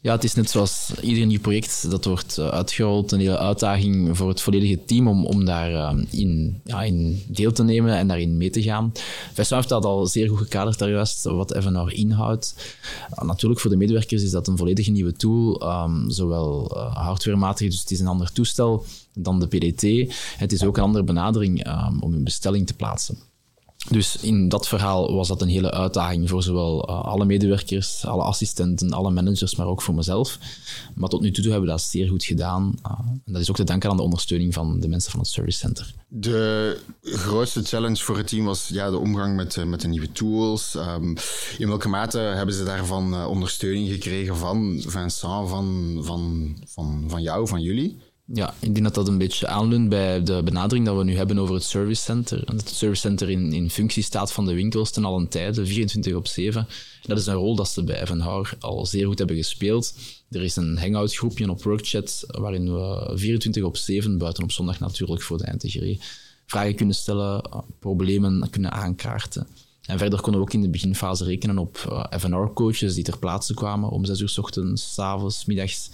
Ja, 0.00 0.12
het 0.12 0.24
is 0.24 0.34
net 0.34 0.50
zoals 0.50 0.92
ieder 1.00 1.26
nieuw 1.26 1.40
project 1.40 1.90
dat 1.90 2.04
wordt 2.04 2.38
eh, 2.38 2.48
uitgerold. 2.48 3.12
Een 3.12 3.20
hele 3.20 3.38
uitdaging 3.38 4.16
voor 4.16 4.28
het 4.28 4.40
volledige 4.40 4.84
team 4.84 5.08
om, 5.08 5.26
om 5.26 5.44
daarin 5.44 6.08
in, 6.10 6.60
ja, 6.64 6.82
in 6.82 7.22
deel 7.28 7.52
te 7.52 7.62
nemen 7.64 7.96
en 7.96 8.08
daarin 8.08 8.36
mee 8.36 8.50
te 8.50 8.62
gaan. 8.62 8.92
Vincent 9.32 9.50
heeft 9.50 9.68
dat 9.68 9.84
al 9.84 10.06
zeer 10.06 10.28
goed 10.28 10.38
gekaderd 10.38 10.78
daar 10.78 10.90
juist, 10.90 11.22
wat 11.24 11.56
FNR 11.60 11.92
inhoudt. 11.92 12.54
Uh, 13.12 13.28
natuurlijk 13.28 13.60
voor 13.60 13.70
de 13.70 13.76
medewerkers 13.76 14.22
is 14.22 14.30
dat 14.30 14.48
een 14.48 14.56
volledig 14.56 14.88
nieuwe 14.88 15.12
tool, 15.12 15.72
um, 15.82 16.10
zowel 16.10 16.70
hardwarematig, 16.92 17.70
dus 17.70 17.80
het 17.80 17.90
is 17.90 18.00
een 18.00 18.06
ander 18.06 18.32
toestel 18.32 18.84
dan 19.14 19.40
de 19.40 19.46
PDT. 19.46 20.14
Het 20.36 20.52
is 20.52 20.64
ook 20.64 20.76
een 20.76 20.82
andere 20.82 21.04
benadering 21.04 21.66
um, 21.66 22.02
om 22.02 22.12
een 22.12 22.24
bestelling 22.24 22.66
te 22.66 22.74
plaatsen. 22.74 23.27
Dus 23.90 24.16
in 24.16 24.48
dat 24.48 24.68
verhaal 24.68 25.14
was 25.14 25.28
dat 25.28 25.42
een 25.42 25.48
hele 25.48 25.70
uitdaging 25.70 26.28
voor 26.28 26.42
zowel 26.42 26.88
uh, 26.90 27.04
alle 27.04 27.24
medewerkers, 27.24 28.04
alle 28.04 28.22
assistenten, 28.22 28.90
alle 28.90 29.10
managers, 29.10 29.56
maar 29.56 29.66
ook 29.66 29.82
voor 29.82 29.94
mezelf. 29.94 30.38
Maar 30.94 31.08
tot 31.08 31.20
nu 31.20 31.30
toe 31.30 31.44
hebben 31.44 31.62
we 31.62 31.66
dat 31.66 31.82
zeer 31.82 32.08
goed 32.08 32.24
gedaan. 32.24 32.74
Uh, 32.86 32.98
en 33.08 33.32
dat 33.32 33.40
is 33.40 33.50
ook 33.50 33.56
te 33.56 33.64
danken 33.64 33.90
aan 33.90 33.96
de 33.96 34.02
ondersteuning 34.02 34.54
van 34.54 34.80
de 34.80 34.88
mensen 34.88 35.10
van 35.10 35.20
het 35.20 35.28
Service 35.28 35.58
Center. 35.58 35.94
De 36.08 36.78
grootste 37.02 37.62
challenge 37.62 37.96
voor 37.96 38.16
het 38.16 38.26
team 38.26 38.44
was 38.44 38.68
ja, 38.68 38.90
de 38.90 38.98
omgang 38.98 39.36
met, 39.36 39.56
uh, 39.56 39.64
met 39.64 39.80
de 39.80 39.88
nieuwe 39.88 40.12
tools. 40.12 40.74
Um, 40.74 41.16
in 41.58 41.68
welke 41.68 41.88
mate 41.88 42.18
hebben 42.18 42.54
ze 42.54 42.64
daarvan 42.64 43.26
ondersteuning 43.26 43.88
gekregen 43.88 44.36
van 44.36 44.82
Vincent, 44.86 45.48
van, 45.48 45.98
van, 46.02 46.56
van, 46.66 47.04
van 47.06 47.22
jou, 47.22 47.48
van 47.48 47.60
jullie? 47.60 47.98
Ja, 48.32 48.54
ik 48.60 48.72
denk 48.72 48.84
dat 48.84 48.94
dat 48.94 49.08
een 49.08 49.18
beetje 49.18 49.46
aanleunt 49.46 49.88
bij 49.88 50.22
de 50.22 50.42
benadering 50.42 50.86
dat 50.86 50.96
we 50.96 51.04
nu 51.04 51.16
hebben 51.16 51.38
over 51.38 51.54
het 51.54 51.64
service 51.64 52.02
center. 52.02 52.42
Het 52.44 52.68
service 52.68 53.00
center 53.00 53.30
in, 53.30 53.52
in 53.52 53.70
functie 53.70 54.02
staat 54.02 54.32
van 54.32 54.46
de 54.46 54.54
winkels 54.54 54.90
ten 54.90 55.04
allen 55.04 55.28
tijde, 55.28 55.66
24 55.66 56.14
op 56.14 56.26
7. 56.26 56.66
Dat 57.02 57.18
is 57.18 57.26
een 57.26 57.34
rol 57.34 57.54
dat 57.54 57.68
ze 57.68 57.84
bij 57.84 58.02
Evenhour 58.02 58.52
al 58.60 58.86
zeer 58.86 59.06
goed 59.06 59.18
hebben 59.18 59.36
gespeeld. 59.36 59.94
Er 60.30 60.42
is 60.42 60.56
een 60.56 60.78
hangout 60.78 61.14
groepje 61.14 61.50
op 61.50 61.62
Workchat 61.62 62.24
waarin 62.26 62.74
we 62.74 63.12
24 63.14 63.62
op 63.62 63.76
7, 63.76 64.18
buiten 64.18 64.42
op 64.42 64.52
zondag 64.52 64.80
natuurlijk 64.80 65.22
voor 65.22 65.38
de 65.38 65.44
eindtigerie, 65.44 66.00
vragen 66.46 66.74
kunnen 66.74 66.94
stellen, 66.94 67.42
eh, 67.42 67.58
problemen 67.78 68.50
kunnen 68.50 68.72
aankaarten. 68.72 69.46
En 69.82 69.98
verder 69.98 70.20
konden 70.20 70.40
we 70.40 70.46
ook 70.46 70.52
in 70.52 70.62
de 70.62 70.70
beginfase 70.70 71.24
rekenen 71.24 71.58
op 71.58 71.76
FNR-coaches 72.18 72.94
die 72.94 73.04
ter 73.04 73.18
plaatse 73.18 73.54
kwamen 73.54 73.90
om 73.90 74.04
6 74.04 74.20
uur 74.20 74.28
s 74.28 74.38
ochtends, 74.38 74.94
s 74.94 74.98
avonds, 74.98 75.44
middags, 75.44 75.90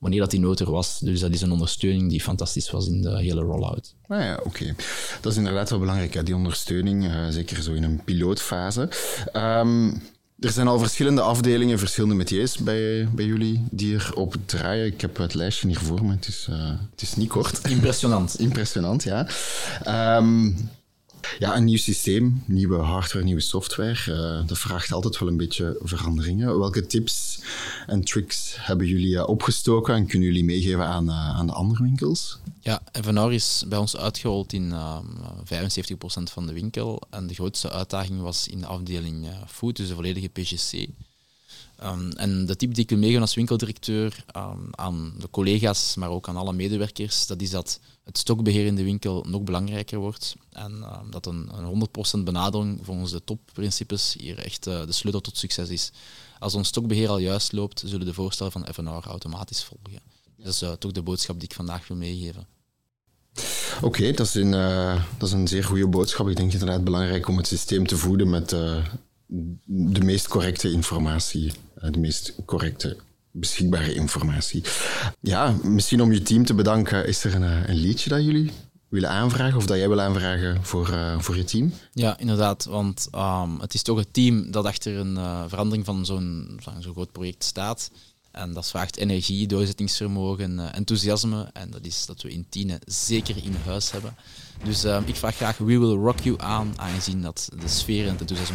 wanneer 0.00 0.20
dat 0.20 0.30
die 0.30 0.40
nood 0.40 0.60
er 0.60 0.70
was. 0.70 0.98
Dus 0.98 1.20
dat 1.20 1.32
is 1.32 1.40
een 1.40 1.52
ondersteuning 1.52 2.10
die 2.10 2.20
fantastisch 2.20 2.70
was 2.70 2.86
in 2.86 3.02
de 3.02 3.18
hele 3.18 3.40
rollout. 3.40 3.94
Ah 4.08 4.20
ja, 4.20 4.40
oké. 4.44 4.74
Dat 5.20 5.32
is 5.32 5.38
inderdaad 5.38 5.70
wel 5.70 5.78
belangrijk, 5.78 6.14
hè, 6.14 6.22
die 6.22 6.34
ondersteuning, 6.34 7.04
uh, 7.04 7.28
zeker 7.28 7.62
zo 7.62 7.72
in 7.72 7.82
een 7.82 8.04
pilootfase. 8.04 8.88
Um, 9.32 10.02
er 10.38 10.50
zijn 10.50 10.68
al 10.68 10.78
verschillende 10.78 11.20
afdelingen, 11.20 11.78
verschillende 11.78 12.14
métiers 12.14 12.56
bij, 12.56 13.08
bij 13.12 13.24
jullie 13.24 13.64
die 13.70 13.94
erop 13.94 14.36
draaien. 14.46 14.86
Ik 14.86 15.00
heb 15.00 15.16
het 15.16 15.34
lijstje 15.34 15.66
hier 15.66 15.78
voor 15.78 16.04
me, 16.04 16.12
het 16.12 16.28
is, 16.28 16.46
uh, 16.50 16.68
het 16.90 17.02
is 17.02 17.16
niet 17.16 17.28
kort. 17.28 17.68
Impressionant. 17.68 18.38
Impressionant, 18.48 19.02
ja. 19.02 19.28
Um, 20.16 20.56
ja, 21.38 21.56
een 21.56 21.64
nieuw 21.64 21.76
systeem, 21.76 22.42
nieuwe 22.46 22.76
hardware, 22.76 23.24
nieuwe 23.24 23.40
software. 23.40 23.98
Uh, 24.08 24.48
dat 24.48 24.58
vraagt 24.58 24.92
altijd 24.92 25.18
wel 25.18 25.28
een 25.28 25.36
beetje 25.36 25.78
veranderingen. 25.82 26.58
Welke 26.58 26.86
tips 26.86 27.40
en 27.86 28.04
tricks 28.04 28.54
hebben 28.56 28.86
jullie 28.86 29.14
uh, 29.14 29.28
opgestoken 29.28 29.94
en 29.94 30.06
kunnen 30.06 30.28
jullie 30.28 30.44
meegeven 30.44 30.86
aan, 30.86 31.08
uh, 31.08 31.38
aan 31.38 31.46
de 31.46 31.52
andere 31.52 31.82
winkels? 31.82 32.38
Ja, 32.60 32.82
Evenaur 32.92 33.32
is 33.32 33.64
bij 33.68 33.78
ons 33.78 33.96
uitgerold 33.96 34.52
in 34.52 34.72
75% 34.72 34.74
van 36.22 36.46
de 36.46 36.52
winkel. 36.52 37.02
En 37.10 37.26
de 37.26 37.34
grootste 37.34 37.70
uitdaging 37.70 38.20
was 38.20 38.48
in 38.48 38.60
de 38.60 38.66
afdeling 38.66 39.26
food, 39.48 39.76
dus 39.76 39.88
de 39.88 39.94
volledige 39.94 40.28
PGC. 40.28 40.88
Um, 41.84 42.10
en 42.10 42.46
de 42.46 42.56
tip 42.56 42.74
die 42.74 42.82
ik 42.82 42.90
wil 42.90 42.98
meegeven 42.98 43.22
als 43.22 43.34
winkeldirecteur 43.34 44.24
um, 44.36 44.68
aan 44.70 45.14
de 45.18 45.30
collega's, 45.30 45.94
maar 45.94 46.10
ook 46.10 46.28
aan 46.28 46.36
alle 46.36 46.52
medewerkers, 46.52 47.26
dat 47.26 47.40
is 47.40 47.50
dat 47.50 47.80
het 48.04 48.18
stokbeheer 48.18 48.66
in 48.66 48.74
de 48.74 48.82
winkel 48.82 49.24
nog 49.28 49.42
belangrijker 49.42 49.98
wordt. 49.98 50.34
En 50.52 50.72
um, 50.72 51.10
dat 51.10 51.26
een, 51.26 51.50
een 51.52 51.88
100% 52.18 52.24
benadering 52.24 52.80
volgens 52.82 53.10
de 53.10 53.24
topprincipes 53.24 54.14
hier 54.18 54.38
echt 54.38 54.66
uh, 54.66 54.86
de 54.86 54.92
sleutel 54.92 55.20
tot 55.20 55.36
succes 55.36 55.68
is. 55.68 55.92
Als 56.38 56.54
ons 56.54 56.68
stokbeheer 56.68 57.08
al 57.08 57.18
juist 57.18 57.52
loopt, 57.52 57.82
zullen 57.86 58.06
de 58.06 58.14
voorstellen 58.14 58.52
van 58.52 58.66
FNR 58.72 59.02
automatisch 59.06 59.64
volgen. 59.64 60.02
Dat 60.36 60.52
is 60.52 60.62
uh, 60.62 60.72
toch 60.72 60.92
de 60.92 61.02
boodschap 61.02 61.40
die 61.40 61.48
ik 61.48 61.54
vandaag 61.54 61.88
wil 61.88 61.96
meegeven. 61.96 62.46
Oké, 63.82 64.02
uh, 64.02 64.16
dat 65.18 65.28
is 65.28 65.32
een 65.32 65.48
zeer 65.48 65.64
goede 65.64 65.88
boodschap. 65.88 66.28
Ik 66.28 66.36
denk 66.36 66.52
inderdaad 66.52 66.84
belangrijk 66.84 67.28
om 67.28 67.36
het 67.36 67.46
systeem 67.46 67.86
te 67.86 67.96
voeden 67.96 68.30
met 68.30 68.54
de 69.66 70.04
meest 70.04 70.28
correcte 70.28 70.70
informatie, 70.70 71.52
de 71.80 71.98
meest 71.98 72.34
correcte 72.44 72.96
beschikbare 73.30 73.94
informatie. 73.94 74.64
Ja, 75.20 75.56
misschien 75.62 76.02
om 76.02 76.12
je 76.12 76.22
team 76.22 76.44
te 76.44 76.54
bedanken, 76.54 77.06
is 77.06 77.24
er 77.24 77.34
een, 77.34 77.70
een 77.70 77.76
liedje 77.76 78.10
dat 78.10 78.24
jullie 78.24 78.50
willen 78.88 79.10
aanvragen 79.10 79.56
of 79.56 79.66
dat 79.66 79.76
jij 79.76 79.88
wil 79.88 80.00
aanvragen 80.00 80.64
voor, 80.64 80.90
uh, 80.90 81.18
voor 81.18 81.36
je 81.36 81.44
team? 81.44 81.72
Ja, 81.92 82.18
inderdaad, 82.18 82.64
want 82.64 83.08
um, 83.14 83.60
het 83.60 83.74
is 83.74 83.82
toch 83.82 83.98
het 83.98 84.12
team 84.12 84.50
dat 84.50 84.64
achter 84.64 84.96
een 84.96 85.48
verandering 85.48 85.84
van 85.84 86.06
zo'n 86.06 86.60
zo'n 86.78 86.92
groot 86.92 87.12
project 87.12 87.44
staat. 87.44 87.90
En 88.30 88.52
dat 88.52 88.68
vraagt 88.68 88.96
energie, 88.96 89.46
doorzettingsvermogen, 89.46 90.72
enthousiasme. 90.72 91.50
En 91.52 91.70
dat 91.70 91.84
is 91.86 92.06
dat 92.06 92.22
we 92.22 92.30
in 92.30 92.46
Tiene 92.48 92.80
zeker 92.86 93.36
in 93.44 93.54
huis 93.64 93.90
hebben. 93.90 94.16
Dus 94.62 94.84
uh, 94.84 94.98
ik 95.04 95.16
vraag 95.16 95.36
graag 95.36 95.56
We 95.56 95.78
Will 95.78 95.96
Rock 95.96 96.20
You 96.20 96.36
aan, 96.38 96.72
aangezien 96.76 97.22
dat 97.22 97.48
de 97.60 97.68
sfeer 97.68 98.06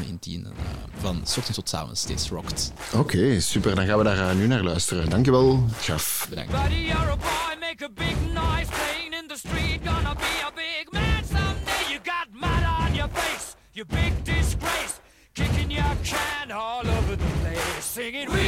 in 0.07 0.19
Tiene 0.19 0.43
uh, 0.43 0.53
van 0.99 1.15
ochtends 1.17 1.53
tot 1.53 1.73
avond 1.73 1.97
steeds 1.97 2.29
rockt. 2.29 2.71
Oké, 2.93 2.97
okay, 2.97 3.39
super. 3.39 3.75
Dan 3.75 3.85
gaan 3.85 3.97
we 3.97 4.03
daar 4.03 4.17
uh, 4.17 4.35
nu 4.35 4.47
naar 4.47 4.63
luisteren. 4.63 5.09
Dankjewel, 5.09 5.63
Jeff. 5.81 6.27
Bedankt. 6.29 6.51
Buddy, 6.51 6.75
you're 6.75 7.11
a 7.11 7.15
boy, 7.15 7.55
make 7.59 7.83
a 7.83 7.89
big 7.89 8.15
noise, 8.33 8.67
playing 8.69 9.13
in 9.21 9.27
the 9.27 9.37
street, 9.37 9.79
gonna 9.83 10.13
be 10.13 10.43
a 10.45 10.51
big 10.55 10.91
man 10.91 11.23
someday. 11.23 11.89
You 11.89 11.99
got 12.03 12.27
mud 12.31 12.63
on 12.79 12.93
your 12.95 13.09
face, 13.13 13.55
you 13.71 13.85
big 13.85 14.13
disgrace, 14.23 14.99
kicking 15.33 15.71
your 15.71 15.95
can 16.03 16.51
all 16.51 16.87
over 16.97 17.15
the 17.15 17.31
place, 17.41 17.85
singing 17.85 18.29
We 18.29 18.47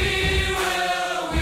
will, 0.58 1.30
we 1.32 1.37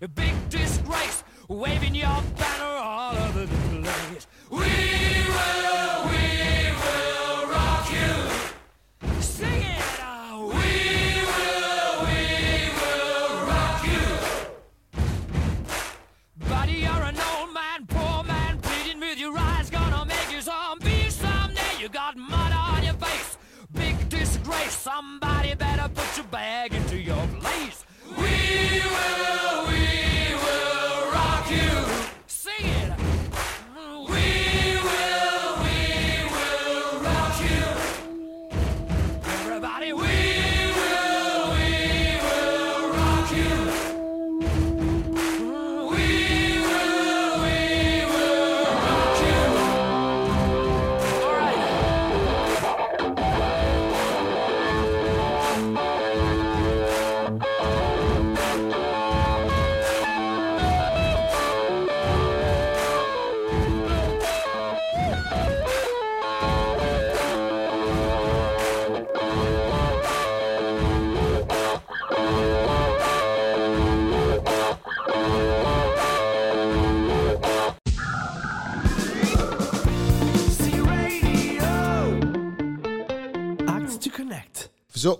a 0.00 0.08
big 0.08 0.34
disgrace, 0.48 1.24
waving 1.48 1.94
your 1.94 2.22
banner 2.36 2.64
all 2.64 3.16
over 3.16 3.46
the 3.46 3.82
place. 3.82 4.26
We 4.50 4.58
will, 4.58 6.08
we 6.08 6.27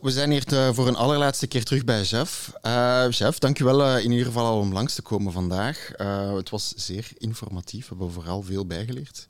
We 0.03 0.11
zijn 0.11 0.31
hier 0.31 0.45
te- 0.45 0.71
voor 0.75 0.89
een 0.89 0.97
allerlaatste 0.97 1.47
keer 1.47 1.65
terug 1.65 1.85
bij 1.85 2.03
Jeff. 2.03 2.53
Uh, 2.63 3.05
Jeff, 3.11 3.39
dankjewel 3.39 3.81
uh, 3.97 4.05
in 4.05 4.11
ieder 4.11 4.27
geval 4.27 4.45
al 4.47 4.59
om 4.59 4.73
langs 4.73 4.95
te 4.95 5.03
komen 5.03 5.33
vandaag. 5.33 5.91
Het 6.37 6.51
was 6.51 6.73
zeer 6.77 7.09
informatief, 7.19 7.89
we 7.89 7.95
hebben 7.97 8.13
vooral 8.13 8.43
veel 8.43 8.67
bijgeleerd. 8.67 9.27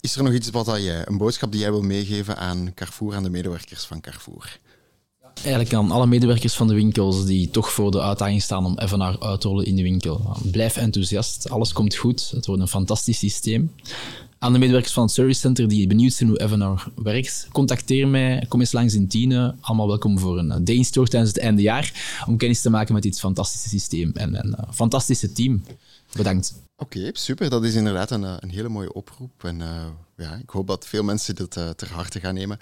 Is 0.00 0.16
er 0.16 0.22
nog 0.22 0.32
iets 0.32 0.50
wat 0.50 0.66
jij, 0.66 1.08
een 1.08 1.18
boodschap 1.18 1.52
die 1.52 1.60
jij 1.60 1.70
wil 1.70 1.82
meegeven 1.82 2.36
aan 2.36 2.72
Carrefour, 2.74 3.14
aan 3.14 3.22
de 3.22 3.30
medewerkers 3.30 3.84
van 3.84 4.00
Carrefour? 4.00 4.58
Eigenlijk 5.34 5.74
aan 5.74 5.90
alle 5.90 6.06
medewerkers 6.06 6.54
van 6.54 6.68
de 6.68 6.74
winkels 6.74 7.24
die 7.24 7.50
toch 7.50 7.72
voor 7.72 7.90
de 7.90 8.02
uitdaging 8.02 8.42
staan 8.42 8.66
om 8.66 8.78
Evenaar 8.78 9.20
uit 9.20 9.40
te 9.40 9.48
rollen 9.48 9.66
in 9.66 9.76
de 9.76 9.82
winkel. 9.82 10.36
Blijf 10.50 10.76
enthousiast, 10.76 11.50
alles 11.50 11.72
komt 11.72 11.94
goed, 11.94 12.30
het 12.30 12.46
wordt 12.46 12.62
een 12.62 12.68
fantastisch 12.68 13.18
systeem. 13.18 13.74
Aan 14.46 14.52
de 14.52 14.58
medewerkers 14.58 14.92
van 14.92 15.02
het 15.02 15.12
Service 15.12 15.40
Center 15.40 15.68
die 15.68 15.86
benieuwd 15.86 16.12
zijn 16.12 16.28
hoe 16.28 16.40
Evenaar 16.40 16.88
werkt, 16.94 17.48
contacteer 17.52 18.08
mij, 18.08 18.46
kom 18.48 18.60
eens 18.60 18.72
langs 18.72 18.94
in 18.94 19.08
Tiene. 19.08 19.54
Allemaal 19.60 19.86
welkom 19.86 20.18
voor 20.18 20.38
een 20.38 20.64
day 20.64 20.82
store 20.82 21.08
tijdens 21.08 21.32
het 21.32 21.42
eindejaar 21.42 21.92
om 22.26 22.36
kennis 22.36 22.60
te 22.60 22.70
maken 22.70 22.94
met 22.94 23.02
dit 23.02 23.18
fantastische 23.18 23.68
systeem 23.68 24.10
en 24.14 24.34
een 24.34 24.56
uh, 24.60 24.72
fantastische 24.72 25.32
team. 25.32 25.64
Bedankt. 26.12 26.54
Oké, 26.76 27.10
super. 27.12 27.50
Dat 27.50 27.64
is 27.64 27.74
inderdaad 27.74 28.10
een, 28.10 28.22
een 28.22 28.50
hele 28.50 28.68
mooie 28.68 28.92
oproep. 28.92 29.44
En 29.44 29.60
uh, 29.60 29.86
ja, 30.16 30.34
ik 30.34 30.50
hoop 30.50 30.66
dat 30.66 30.86
veel 30.86 31.02
mensen 31.02 31.34
dit 31.34 31.56
uh, 31.56 31.68
ter 31.68 31.92
harte 31.92 32.20
gaan 32.20 32.34
nemen. 32.34 32.58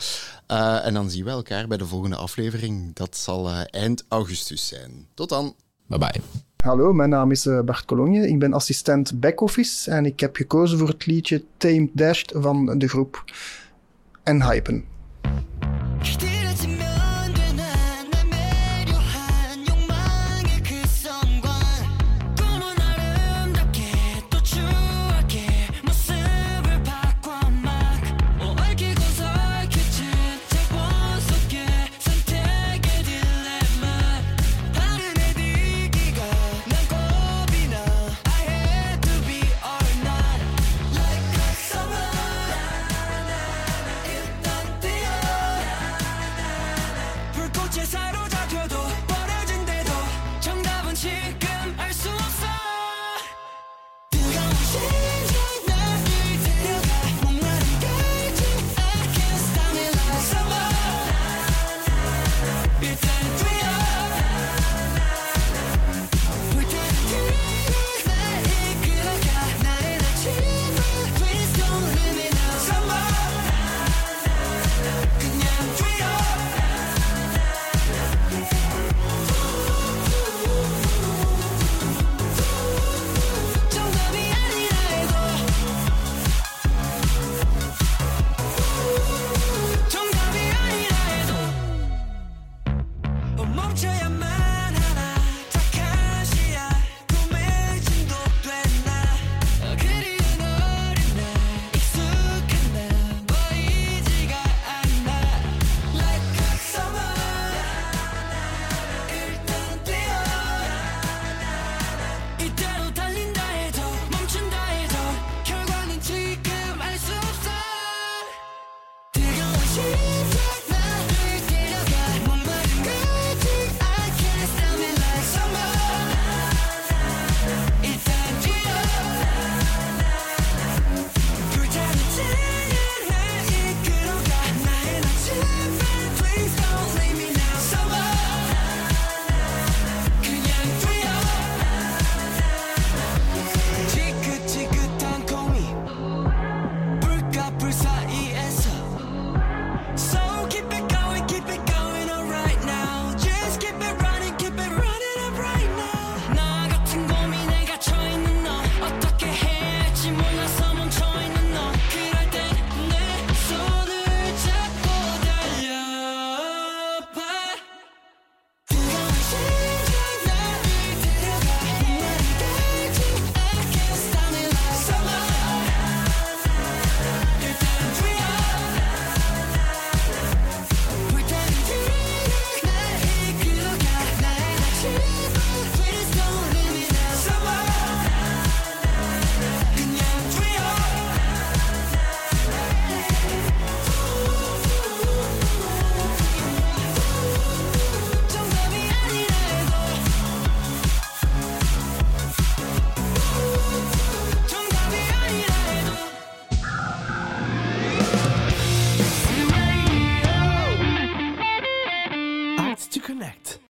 Uh, 0.51 0.87
en 0.87 0.95
dan 0.95 1.11
zien 1.11 1.25
we 1.25 1.31
elkaar 1.31 1.69
bij 1.69 1.77
de 1.77 1.87
volgende 1.87 2.17
aflevering. 2.17 2.95
Dat 2.95 3.17
zal 3.17 3.51
eind 3.51 4.05
augustus 4.09 4.67
zijn. 4.67 5.07
Tot 5.15 5.29
dan. 5.29 5.55
Bye 5.87 5.99
bye. 5.99 6.54
Hallo, 6.65 6.93
mijn 6.93 7.11
naam 7.11 7.31
is 7.31 7.47
eh, 7.47 7.61
Bart 7.61 7.85
Cologne. 7.85 8.29
Ik 8.29 8.39
ben 8.39 8.53
assistent 8.53 9.21
back-office 9.21 9.91
en 9.91 10.07
ik 10.07 10.21
heb 10.21 10.37
gekozen 10.37 10.79
voor 10.79 10.89
het 10.89 11.07
liedje 11.07 11.45
Tamed 11.57 11.91
Dashed 11.93 12.33
van 12.37 12.79
de 12.79 12.89
groep 12.89 13.25
en 14.23 14.43
Hypen. 14.43 14.85